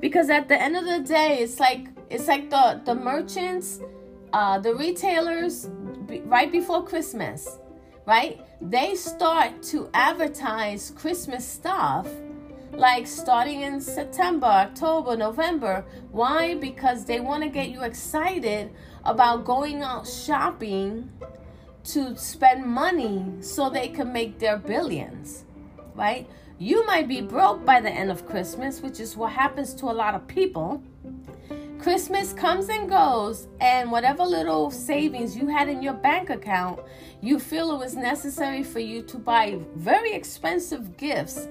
[0.00, 3.80] Because at the end of the day, it's like it's like the the merchants,
[4.32, 5.70] uh, the retailers,
[6.24, 7.58] right before Christmas,
[8.06, 8.40] right?
[8.60, 12.08] They start to advertise Christmas stuff
[12.72, 15.84] like starting in September, October, November.
[16.10, 16.54] Why?
[16.54, 18.70] Because they want to get you excited
[19.04, 21.10] about going out shopping
[21.84, 25.44] to spend money so they can make their billions,
[25.94, 26.28] right?
[26.58, 29.92] You might be broke by the end of Christmas, which is what happens to a
[29.92, 30.82] lot of people.
[31.80, 36.78] Christmas comes and goes, and whatever little savings you had in your bank account,
[37.20, 41.48] you feel it was necessary for you to buy very expensive gifts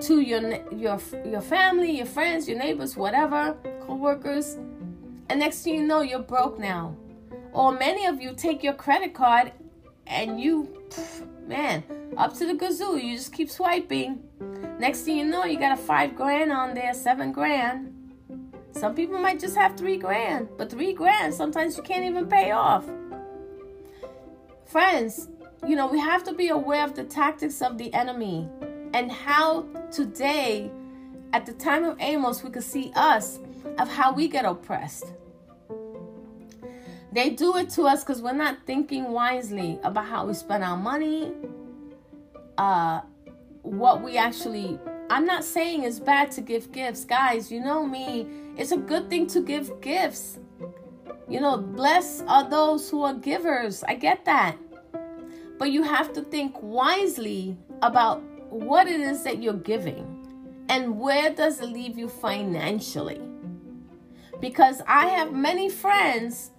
[0.00, 4.56] to your your your family, your friends, your neighbors, whatever, co-workers.
[5.28, 6.96] And next thing you know, you're broke now.
[7.52, 9.52] Or many of you take your credit card
[10.06, 10.76] and you,
[11.46, 11.82] man,
[12.16, 13.02] up to the gazoo.
[13.02, 14.22] You just keep swiping.
[14.78, 17.92] Next thing you know, you got a five grand on there, seven grand.
[18.72, 22.50] Some people might just have three grand, but three grand sometimes you can't even pay
[22.50, 22.84] off.
[24.66, 25.28] Friends,
[25.66, 28.48] you know, we have to be aware of the tactics of the enemy
[28.92, 30.70] and how today,
[31.32, 33.38] at the time of Amos, we could see us
[33.78, 35.12] of how we get oppressed.
[37.16, 40.76] They do it to us because we're not thinking wisely about how we spend our
[40.76, 41.32] money,
[42.58, 43.00] uh,
[43.62, 44.78] what we actually.
[45.08, 47.50] I'm not saying it's bad to give gifts, guys.
[47.50, 48.26] You know me.
[48.58, 50.38] It's a good thing to give gifts.
[51.26, 53.82] You know, bless are those who are givers.
[53.84, 54.58] I get that.
[55.56, 58.20] But you have to think wisely about
[58.50, 60.04] what it is that you're giving
[60.68, 63.22] and where does it leave you financially.
[64.38, 66.50] Because I have many friends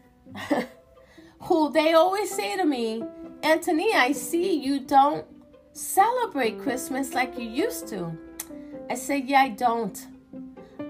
[1.41, 3.03] who they always say to me,
[3.43, 5.25] Antonia, I see you don't
[5.73, 8.11] celebrate Christmas like you used to.
[8.89, 10.07] I said, Yeah, I don't.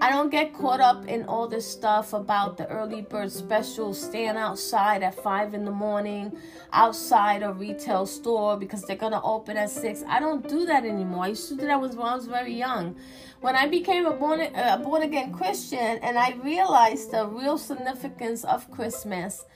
[0.00, 4.36] I don't get caught up in all this stuff about the early bird special, staying
[4.36, 6.38] outside at five in the morning,
[6.72, 10.04] outside a retail store because they're gonna open at six.
[10.06, 11.24] I don't do that anymore.
[11.24, 12.94] I used to do that when I was very young.
[13.40, 18.44] When I became a born a born again Christian and I realized the real significance
[18.44, 19.46] of Christmas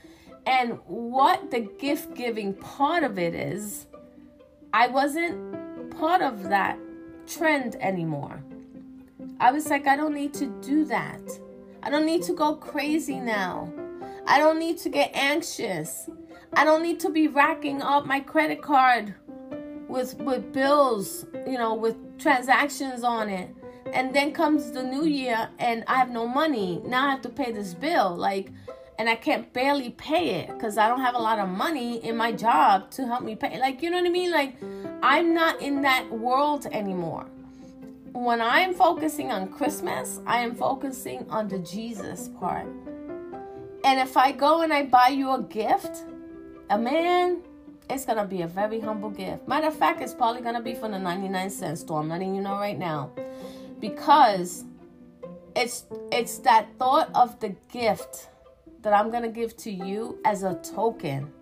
[0.44, 3.86] and what the gift giving part of it is,
[4.74, 6.80] I wasn't part of that
[7.28, 8.42] trend anymore.
[9.42, 11.20] I was like, I don't need to do that.
[11.82, 13.72] I don't need to go crazy now.
[14.24, 16.08] I don't need to get anxious.
[16.52, 19.16] I don't need to be racking up my credit card
[19.88, 23.52] with with bills, you know, with transactions on it.
[23.92, 26.80] And then comes the new year and I have no money.
[26.86, 28.52] Now I have to pay this bill like
[28.96, 32.16] and I can't barely pay it cuz I don't have a lot of money in
[32.16, 33.58] my job to help me pay.
[33.58, 34.30] Like, you know what I mean?
[34.30, 34.54] Like
[35.02, 37.26] I'm not in that world anymore
[38.12, 42.66] when I'm focusing on Christmas, I am focusing on the Jesus part.
[43.84, 46.04] And if I go and I buy you a gift,
[46.70, 47.42] a man,
[47.90, 49.48] it's gonna be a very humble gift.
[49.48, 52.00] Matter of fact, it's probably gonna be from the 99 cent store.
[52.00, 53.10] I'm letting you know right now.
[53.80, 54.64] Because
[55.56, 58.28] it's it's that thought of the gift
[58.82, 61.32] that I'm gonna give to you as a token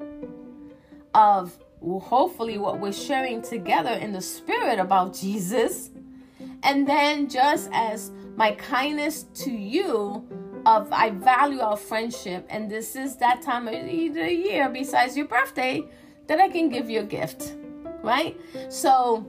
[1.14, 5.90] of hopefully what we're sharing together in the spirit about Jesus
[6.62, 10.26] and then just as my kindness to you
[10.66, 15.26] of I value our friendship and this is that time of the year besides your
[15.26, 15.82] birthday
[16.26, 17.56] that I can give you a gift.
[18.02, 18.40] Right?
[18.68, 19.26] So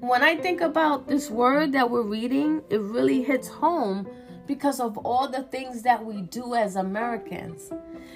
[0.00, 4.08] when I think about this word that we're reading, it really hits home
[4.46, 7.70] because of all the things that we do as Americans.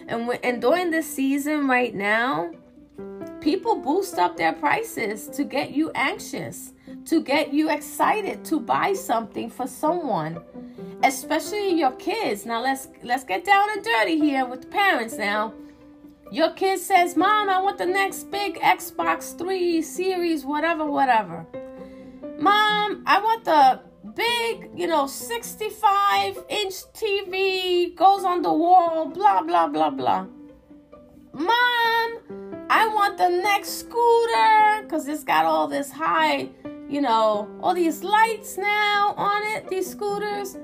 [0.09, 2.51] And, we, and during this season right now,
[3.47, 6.73] people boost up their prices to get you anxious
[7.05, 10.43] to get you excited to buy something for someone
[11.03, 12.47] especially your kids.
[12.47, 15.53] Now let's let's get down and dirty here with parents now.
[16.33, 21.47] Your kid says mom i want the next big xbox 3 series whatever whatever.
[22.39, 23.81] Mom i want the
[24.15, 30.27] big you know 65 inch tv goes on the wall blah blah blah blah.
[31.33, 36.49] Mom i want the next scooter because it's got all this high
[36.89, 40.57] you know, all these lights now on it, these scooters.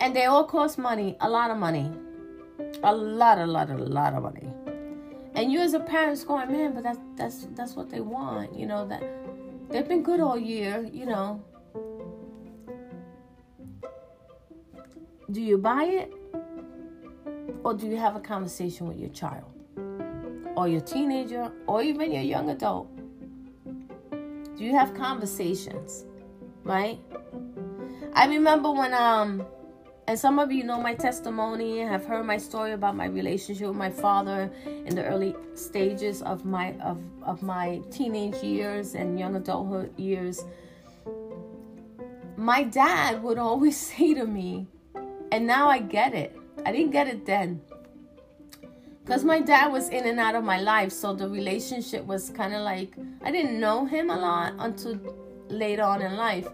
[0.00, 1.90] And they all cost money, a lot of money.
[2.82, 4.48] A lot, a lot, a lot of money.
[5.34, 8.66] And you as a parent's going, man, but that's that's that's what they want, you
[8.66, 9.02] know, that
[9.70, 11.42] they've been good all year, you know.
[15.30, 16.12] Do you buy it?
[17.64, 19.51] Or do you have a conversation with your child?
[20.56, 22.88] Or your teenager, or even your young adult?
[24.56, 26.04] Do you have conversations?
[26.64, 26.98] Right?
[28.14, 29.46] I remember when um
[30.08, 33.68] and some of you know my testimony and have heard my story about my relationship
[33.68, 39.18] with my father in the early stages of my of, of my teenage years and
[39.18, 40.44] young adulthood years.
[42.36, 44.66] My dad would always say to me,
[45.30, 46.36] and now I get it.
[46.66, 47.60] I didn't get it then
[49.04, 52.54] because my dad was in and out of my life so the relationship was kind
[52.54, 54.98] of like i didn't know him a lot until
[55.52, 56.48] later on in life.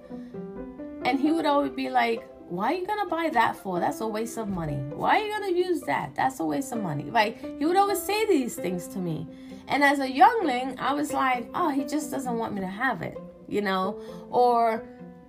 [1.05, 3.79] And he would always be like why are you gonna buy that for?
[3.79, 4.77] That's a waste of money.
[4.77, 6.15] Why are you gonna use that?
[6.15, 7.05] That's a waste of money.
[7.05, 9.29] Like he would always say these things to me.
[9.69, 13.03] And as a youngling i was like oh he just doesn't want me to have
[13.03, 13.19] it
[13.49, 14.01] you know?
[14.31, 14.83] Or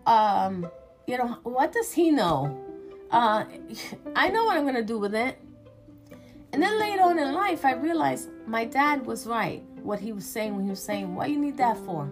[0.05, 0.69] um
[1.07, 2.57] you know what does he know?
[3.11, 3.45] Uh
[4.15, 5.39] i know what i'm gonna do with it
[6.51, 9.63] and then later on in life, I realized my dad was right.
[9.83, 12.05] What he was saying when he was saying, Why you need that for?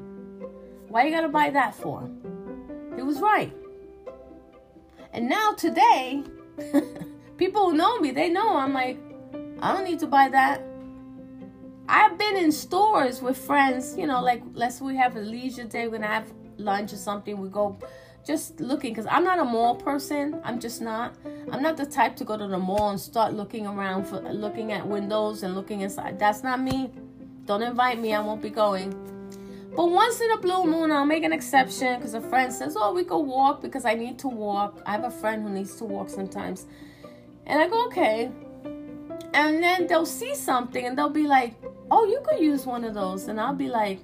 [0.88, 2.09] Why you gotta buy that for?
[2.95, 3.53] He was right.
[5.13, 6.23] And now today,
[7.38, 8.97] people who know me, they know I'm like,
[9.61, 10.61] I don't need to buy that.
[11.89, 15.88] I've been in stores with friends, you know, like let's we have a leisure day,
[15.88, 17.38] we're gonna have lunch or something.
[17.38, 17.77] We go
[18.28, 20.39] just looking because I'm not a mall person.
[20.43, 21.15] I'm just not.
[21.49, 24.73] I'm not the type to go to the mall and start looking around for looking
[24.73, 26.19] at windows and looking inside.
[26.19, 26.91] That's not me.
[27.45, 28.13] Don't invite me.
[28.13, 28.91] I won't be going.
[29.73, 32.93] But once in a blue moon, I'll make an exception because a friend says, "Oh,
[32.93, 35.86] we go walk because I need to walk." I have a friend who needs to
[35.86, 36.65] walk sometimes,
[37.45, 38.30] and I go, "Okay."
[39.34, 41.53] And then they'll see something and they'll be like,
[41.89, 43.99] "Oh, you could use one of those," and I'll be like,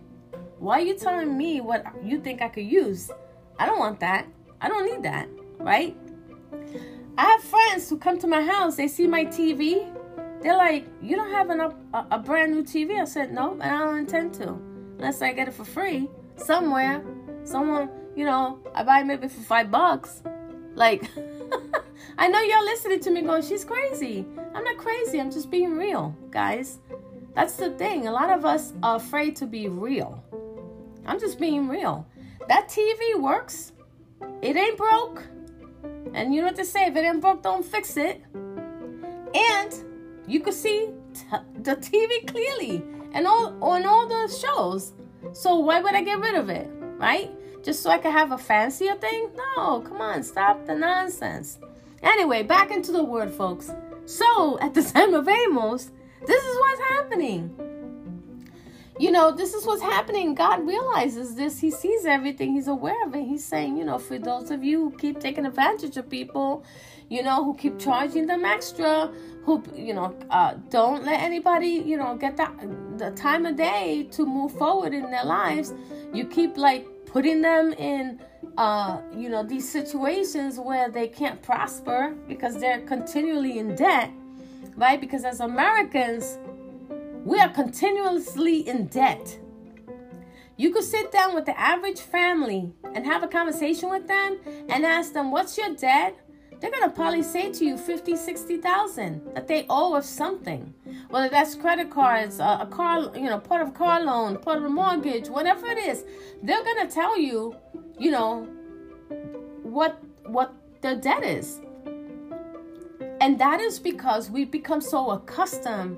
[0.59, 3.11] "Why are you telling me what you think I could use?"
[3.59, 4.27] I don't want that.
[4.61, 5.27] I don't need that,
[5.59, 5.95] right?
[7.17, 9.93] I have friends who come to my house, they see my TV,
[10.43, 12.99] they're like, You don't have an, a, a brand new TV?
[13.01, 14.49] I said, No, and I don't intend to.
[14.97, 17.03] Unless I get it for free somewhere.
[17.45, 20.21] Someone, you know, I buy maybe for five bucks.
[20.75, 21.09] Like,
[22.17, 24.25] I know y'all listening to me going, she's crazy.
[24.53, 25.19] I'm not crazy.
[25.19, 26.79] I'm just being real, guys.
[27.35, 28.07] That's the thing.
[28.07, 30.23] A lot of us are afraid to be real.
[31.05, 32.05] I'm just being real.
[32.47, 33.71] That TV works.
[34.41, 35.23] It ain't broke.
[36.13, 36.85] And you know what to say.
[36.85, 38.21] If it ain't broke, don't fix it.
[38.33, 39.73] And
[40.27, 42.83] you could see t- the TV clearly
[43.13, 44.93] and all on all the shows.
[45.33, 46.69] So why would I get rid of it?
[46.97, 47.31] Right?
[47.63, 49.29] Just so I could have a fancier thing?
[49.35, 51.59] No, come on, stop the nonsense.
[52.01, 53.71] Anyway, back into the word, folks.
[54.05, 55.91] So, at the time of Amos,
[56.27, 57.57] this is what's happening.
[58.99, 60.35] You know, this is what's happening.
[60.35, 61.59] God realizes this.
[61.59, 62.53] He sees everything.
[62.53, 63.23] He's aware of it.
[63.23, 66.63] He's saying, you know, for those of you who keep taking advantage of people,
[67.09, 69.11] you know, who keep charging them extra,
[69.43, 72.53] who, you know, uh, don't let anybody, you know, get that
[72.97, 75.73] the time of day to move forward in their lives.
[76.13, 78.19] You keep like putting them in
[78.57, 84.11] uh, you know, these situations where they can't prosper because they're continually in debt,
[84.75, 85.01] right?
[85.01, 86.37] Because as Americans,
[87.23, 89.39] we are continuously in debt.
[90.55, 94.85] You could sit down with the average family and have a conversation with them and
[94.85, 96.17] ask them, What's your debt?
[96.59, 100.73] They're to probably say to you 50, 60,000 that they owe of something.
[101.09, 104.59] Whether that's credit cards, a, a car, you know, part of a car loan, part
[104.59, 106.05] of a mortgage, whatever it is.
[106.41, 107.55] They're to tell you
[107.99, 108.47] you know
[109.61, 111.61] what what the debt is
[113.21, 115.97] and that is because we've become so accustomed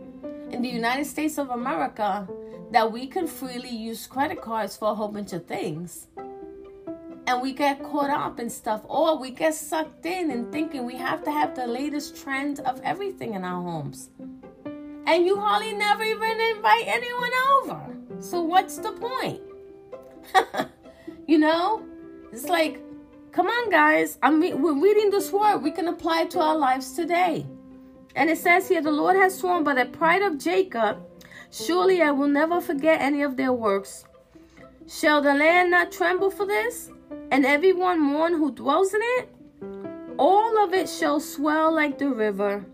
[0.52, 2.28] in the united states of america
[2.72, 6.08] that we can freely use credit cards for a whole bunch of things
[7.28, 10.96] and we get caught up in stuff or we get sucked in and thinking we
[10.96, 14.10] have to have the latest trend of everything in our homes
[15.08, 17.32] and you hardly never even invite anyone
[17.62, 19.42] over so what's the point
[21.28, 21.84] You know,
[22.32, 22.80] it's like,
[23.32, 24.20] come on, guys.
[24.22, 25.58] I'm we're reading this word.
[25.58, 27.48] We can apply it to our lives today.
[28.16, 31.06] And it says here, the Lord has sworn by the pride of Jacob,
[31.52, 34.06] surely I will never forget any of their works.
[34.88, 36.92] Shall the land not tremble for this,
[37.32, 39.30] and everyone mourn who dwells in it?
[40.18, 42.66] All of it shall swell like the river,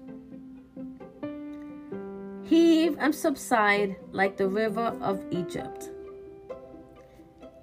[2.44, 5.90] heave and subside like the river of Egypt.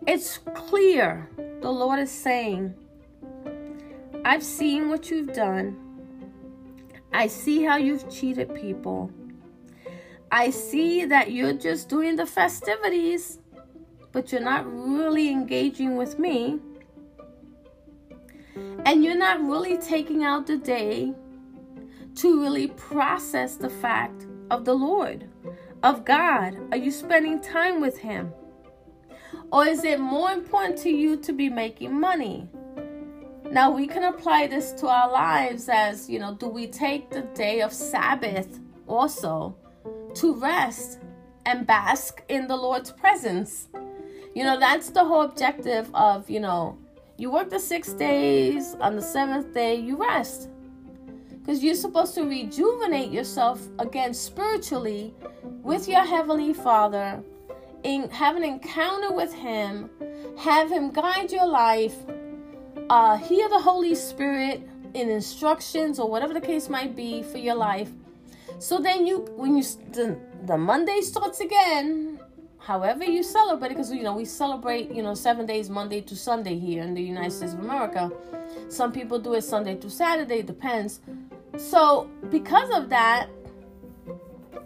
[0.07, 1.29] It's clear
[1.61, 2.75] the Lord is saying,
[4.25, 5.88] I've seen what you've done.
[7.13, 9.11] I see how you've cheated people.
[10.31, 13.39] I see that you're just doing the festivities,
[14.13, 16.59] but you're not really engaging with me.
[18.85, 21.15] And you're not really taking out the day
[22.17, 25.29] to really process the fact of the Lord,
[25.83, 26.57] of God.
[26.73, 28.33] Are you spending time with Him?
[29.51, 32.49] Or is it more important to you to be making money?
[33.51, 37.23] Now we can apply this to our lives as, you know, do we take the
[37.23, 39.57] day of Sabbath also
[40.15, 40.99] to rest
[41.47, 43.69] and bask in the Lord's presence?
[44.35, 46.77] You know, that's the whole objective of, you know,
[47.17, 50.51] you work the six days, on the seventh day, you rest.
[51.41, 55.15] Because you're supposed to rejuvenate yourself again spiritually
[55.63, 57.23] with your Heavenly Father
[57.83, 59.89] in, have an encounter with Him,
[60.37, 61.97] have Him guide your life,
[62.91, 67.55] uh, hear the Holy Spirit in instructions or whatever the case might be for your
[67.55, 67.91] life.
[68.59, 69.63] So then you, when you
[69.93, 72.19] the, the Monday starts again,
[72.59, 76.59] however you celebrate, because you know we celebrate, you know, seven days Monday to Sunday
[76.59, 78.11] here in the United States of America.
[78.69, 81.01] Some people do it Sunday to Saturday, depends.
[81.57, 83.29] So because of that,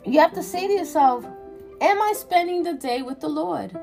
[0.05, 1.27] you have to say to yourself,
[1.81, 3.77] Am I spending the day with the Lord?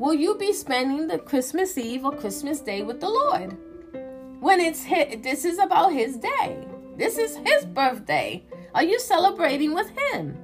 [0.00, 3.54] Will you be spending the Christmas Eve or Christmas Day with the Lord?
[4.40, 6.66] When it's his, this is about his day.
[6.96, 8.42] This is his birthday.
[8.74, 10.38] Are you celebrating with him?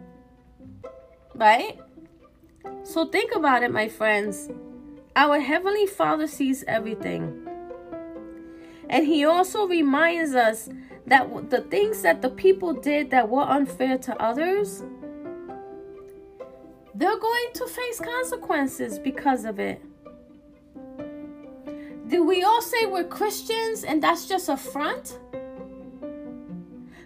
[1.34, 1.80] Right?
[2.82, 4.50] So think about it, my friends.
[5.16, 7.48] Our Heavenly Father sees everything.
[8.90, 10.68] And He also reminds us
[11.06, 14.82] that the things that the people did that were unfair to others,
[16.96, 19.82] they're going to face consequences because of it.
[22.08, 25.18] Do we all say we're Christians and that's just a front?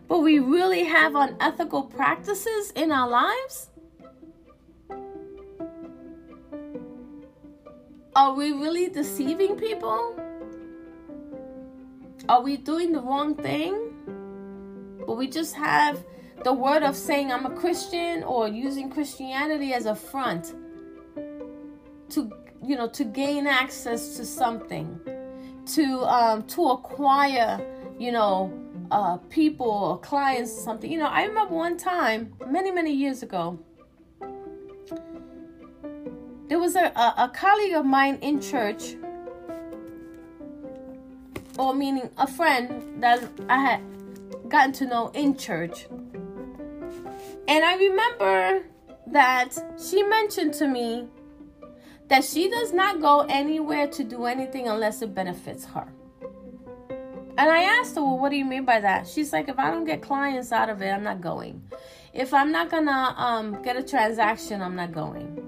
[0.07, 3.71] But we really have unethical practices in our lives?
[8.15, 10.15] Are we really deceiving people?
[12.29, 13.95] Are we doing the wrong thing?
[15.07, 16.05] But we just have
[16.45, 20.55] the word of saying I'm a Christian or using Christianity as a front.
[22.11, 22.31] to
[22.63, 25.01] you know to gain access to something
[25.67, 27.61] to um to acquire
[27.99, 28.53] you know
[28.91, 33.59] uh people or clients something you know i remember one time many many years ago
[36.49, 38.97] there was a, a, a colleague of mine in church
[41.59, 43.81] or meaning a friend that i had
[44.49, 45.87] gotten to know in church
[47.49, 48.65] and i remember
[49.07, 51.09] that she mentioned to me
[52.11, 55.87] that she does not go anywhere to do anything unless it benefits her.
[57.39, 59.07] And I asked her, Well, what do you mean by that?
[59.07, 61.63] She's like, If I don't get clients out of it, I'm not going.
[62.13, 65.47] If I'm not gonna um, get a transaction, I'm not going.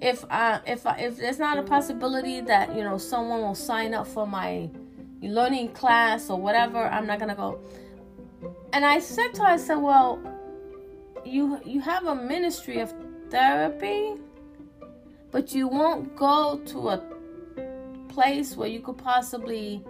[0.00, 4.06] If uh, if if there's not a possibility that you know someone will sign up
[4.06, 4.70] for my
[5.20, 7.58] learning class or whatever, I'm not gonna go.
[8.72, 10.22] And I said to her, I said, Well,
[11.28, 12.92] you you have a ministry of
[13.30, 14.14] therapy
[15.30, 17.02] but you won't go to a
[18.08, 19.84] place where you could possibly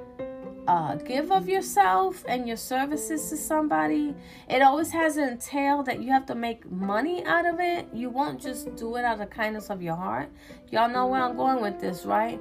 [0.66, 4.14] uh, give of yourself and your services to somebody.
[4.50, 7.88] It always has an entail that you have to make money out of it.
[7.94, 10.28] You won't just do it out of kindness of your heart.
[10.70, 12.38] Y'all know where I'm going with this, right?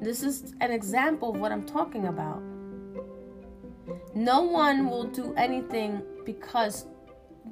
[0.00, 2.42] This is an example of what I'm talking about.
[4.14, 6.86] No one will do anything because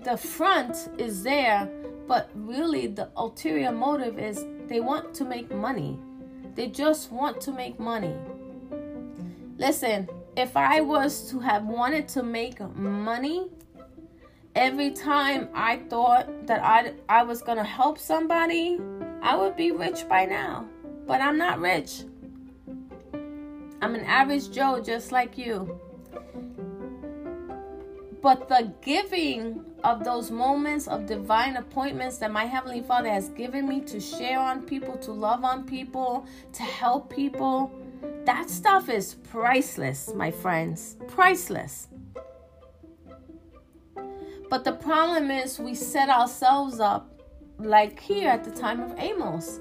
[0.04, 1.68] the front is there
[2.10, 5.96] but really, the ulterior motive is they want to make money.
[6.56, 8.16] They just want to make money.
[9.58, 13.46] Listen, if I was to have wanted to make money,
[14.56, 18.80] every time I thought that I, I was going to help somebody,
[19.22, 20.66] I would be rich by now.
[21.06, 22.02] But I'm not rich.
[23.80, 25.78] I'm an average Joe just like you.
[28.22, 33.66] But the giving of those moments of divine appointments that my Heavenly Father has given
[33.66, 37.72] me to share on people, to love on people, to help people,
[38.24, 40.96] that stuff is priceless, my friends.
[41.08, 41.88] Priceless.
[44.50, 47.22] But the problem is, we set ourselves up
[47.58, 49.60] like here at the time of Amos.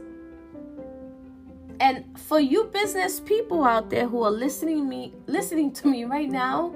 [1.80, 6.30] And for you business people out there who are listening me listening to me right
[6.30, 6.76] now,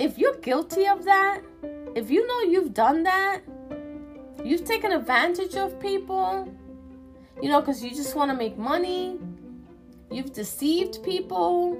[0.00, 1.42] if you're guilty of that,
[1.94, 3.42] if you know you've done that,
[4.42, 6.50] you've taken advantage of people,
[7.42, 9.18] you know, because you just want to make money,
[10.10, 11.78] you've deceived people,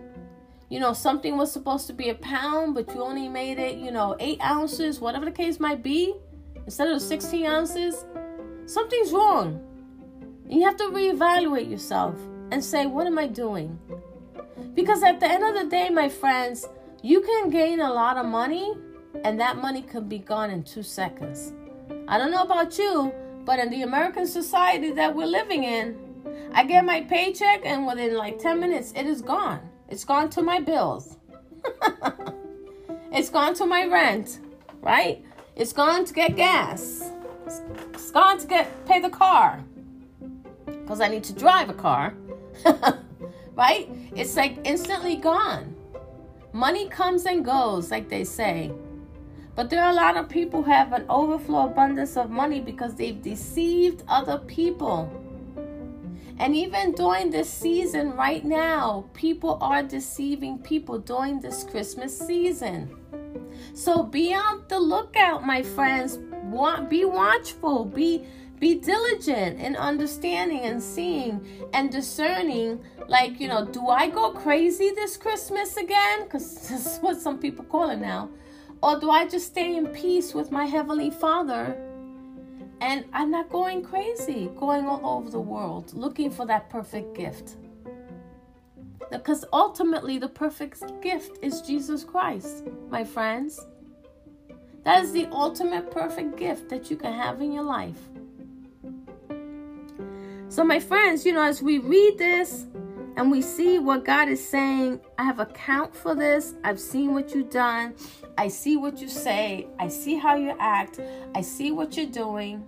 [0.68, 3.90] you know, something was supposed to be a pound, but you only made it, you
[3.90, 6.14] know, eight ounces, whatever the case might be,
[6.66, 8.04] instead of 16 ounces,
[8.66, 9.64] something's wrong.
[10.44, 12.16] And you have to reevaluate yourself
[12.50, 13.78] and say, what am I doing?
[14.74, 16.68] Because at the end of the day, my friends,
[17.02, 18.74] you can gain a lot of money,
[19.24, 21.52] and that money could be gone in two seconds.
[22.08, 23.12] I don't know about you,
[23.44, 25.96] but in the American society that we're living in,
[26.52, 29.60] I get my paycheck, and within like 10 minutes, it is gone.
[29.88, 31.16] It's gone to my bills.
[33.12, 34.40] it's gone to my rent,
[34.82, 35.24] right?
[35.56, 37.10] It's gone to get gas.
[37.46, 39.64] It's gone to get pay the car
[40.66, 42.14] because I need to drive a car,
[43.54, 43.88] right?
[44.14, 45.76] It's like instantly gone.
[46.52, 48.72] Money comes and goes, like they say.
[49.54, 52.94] But there are a lot of people who have an overflow abundance of money because
[52.94, 55.12] they've deceived other people.
[56.38, 62.96] And even during this season right now, people are deceiving people during this Christmas season.
[63.74, 66.16] So be on the lookout, my friends.
[66.88, 67.84] Be watchful.
[67.84, 68.26] Be
[68.60, 74.90] be diligent in understanding and seeing and discerning like you know do i go crazy
[74.94, 76.24] this christmas again?
[76.24, 78.28] Because that's what some people call it now.
[78.82, 81.76] Or do i just stay in peace with my heavenly father?
[82.82, 87.56] And i'm not going crazy going all over the world looking for that perfect gift.
[89.10, 93.58] Because ultimately the perfect gift is jesus christ my friends.
[94.82, 98.09] That is the ultimate perfect gift that you can have in your life
[100.50, 102.66] so, my friends, you know, as we read this
[103.16, 106.54] and we see what God is saying, I have account for this.
[106.64, 107.94] I've seen what you've done.
[108.36, 109.68] I see what you say.
[109.78, 110.98] I see how you act.
[111.36, 112.64] I see what you're doing.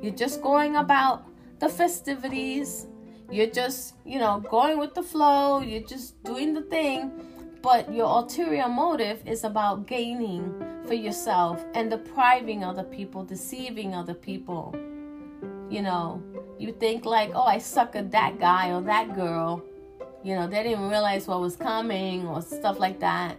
[0.00, 1.26] You're just going about
[1.58, 2.86] the festivities.
[3.28, 5.62] You're just, you know, going with the flow.
[5.62, 7.10] You're just doing the thing.
[7.60, 10.54] But your ulterior motive is about gaining
[10.86, 14.76] for yourself and depriving other people, deceiving other people.
[15.68, 16.22] You know,
[16.58, 19.64] you think like, oh, I suckered that guy or that girl.
[20.22, 23.36] You know, they didn't realize what was coming or stuff like that.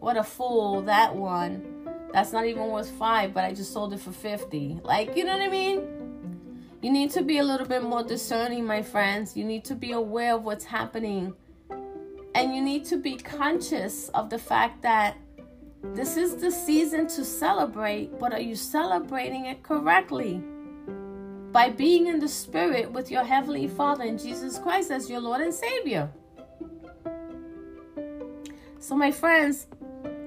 [0.00, 1.88] What a fool that one.
[2.12, 4.80] That's not even worth five, but I just sold it for 50.
[4.82, 5.82] Like, you know what I mean?
[6.82, 9.36] You need to be a little bit more discerning, my friends.
[9.36, 11.34] You need to be aware of what's happening.
[12.34, 15.16] And you need to be conscious of the fact that
[15.94, 20.42] this is the season to celebrate, but are you celebrating it correctly?
[21.56, 25.40] By being in the Spirit with your Heavenly Father and Jesus Christ as your Lord
[25.40, 26.10] and Savior.
[28.78, 29.66] So, my friends,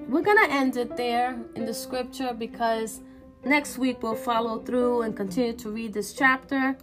[0.08, 3.02] we're going to end it there in the scripture because
[3.46, 6.76] next week we'll follow through and continue to read this chapter.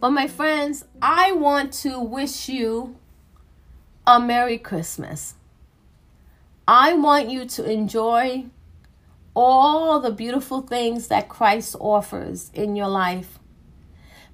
[0.00, 2.96] But, my friends, I want to wish you
[4.04, 5.36] a Merry Christmas.
[6.66, 8.46] I want you to enjoy
[9.32, 13.38] all the beautiful things that Christ offers in your life.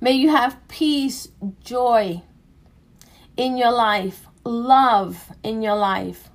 [0.01, 1.29] May you have peace,
[1.63, 2.23] joy
[3.37, 6.31] in your life, love in your life.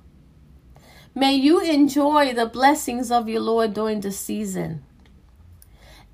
[1.14, 4.84] May you enjoy the blessings of your Lord during the season.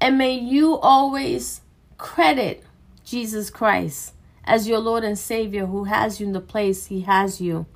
[0.01, 1.61] And may you always
[1.99, 2.65] credit
[3.05, 7.41] Jesus Christ as your Lord and Savior who has you in the place He has
[7.41, 7.67] you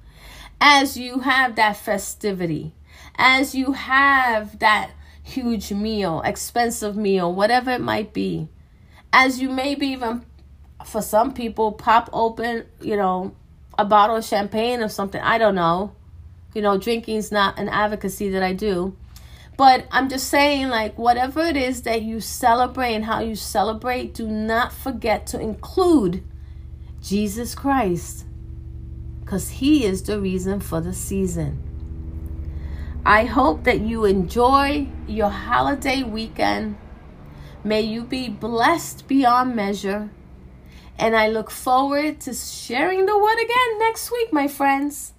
[0.60, 2.72] as you have that festivity,
[3.16, 4.90] as you have that
[5.22, 8.48] huge meal, expensive meal, whatever it might be,
[9.16, 10.26] as you maybe even,
[10.84, 13.34] for some people, pop open, you know,
[13.78, 15.22] a bottle of champagne or something.
[15.22, 15.96] I don't know.
[16.54, 18.94] You know, drinking is not an advocacy that I do.
[19.56, 24.12] But I'm just saying, like, whatever it is that you celebrate and how you celebrate,
[24.12, 26.22] do not forget to include
[27.00, 28.26] Jesus Christ
[29.24, 31.62] because He is the reason for the season.
[33.06, 36.76] I hope that you enjoy your holiday weekend.
[37.66, 40.08] May you be blessed beyond measure.
[41.00, 45.12] And I look forward to sharing the word again next week, my friends.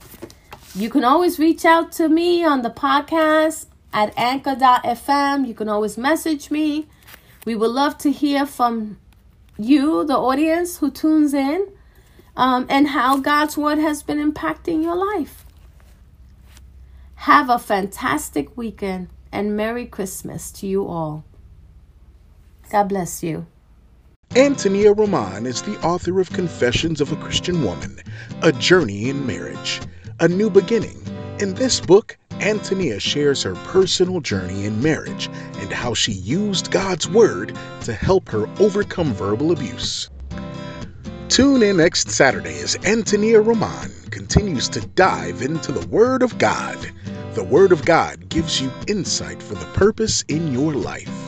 [0.73, 5.45] You can always reach out to me on the podcast at anchor.fm.
[5.45, 6.87] You can always message me.
[7.45, 8.97] We would love to hear from
[9.57, 11.67] you, the audience who tunes in
[12.37, 15.45] um, and how God's word has been impacting your life.
[17.15, 21.25] Have a fantastic weekend and Merry Christmas to you all.
[22.69, 23.45] God bless you.
[24.35, 27.99] Antonia Roman is the author of Confessions of a Christian Woman,
[28.43, 29.81] A Journey in Marriage,
[30.19, 31.01] A New Beginning.
[31.39, 37.07] In this book, Antonia shares her personal journey in marriage and how she used God's
[37.07, 40.09] Word to help her overcome verbal abuse.
[41.29, 46.77] Tune in next Saturday as Antonia Roman continues to dive into the Word of God.
[47.33, 51.26] The Word of God gives you insight for the purpose in your life.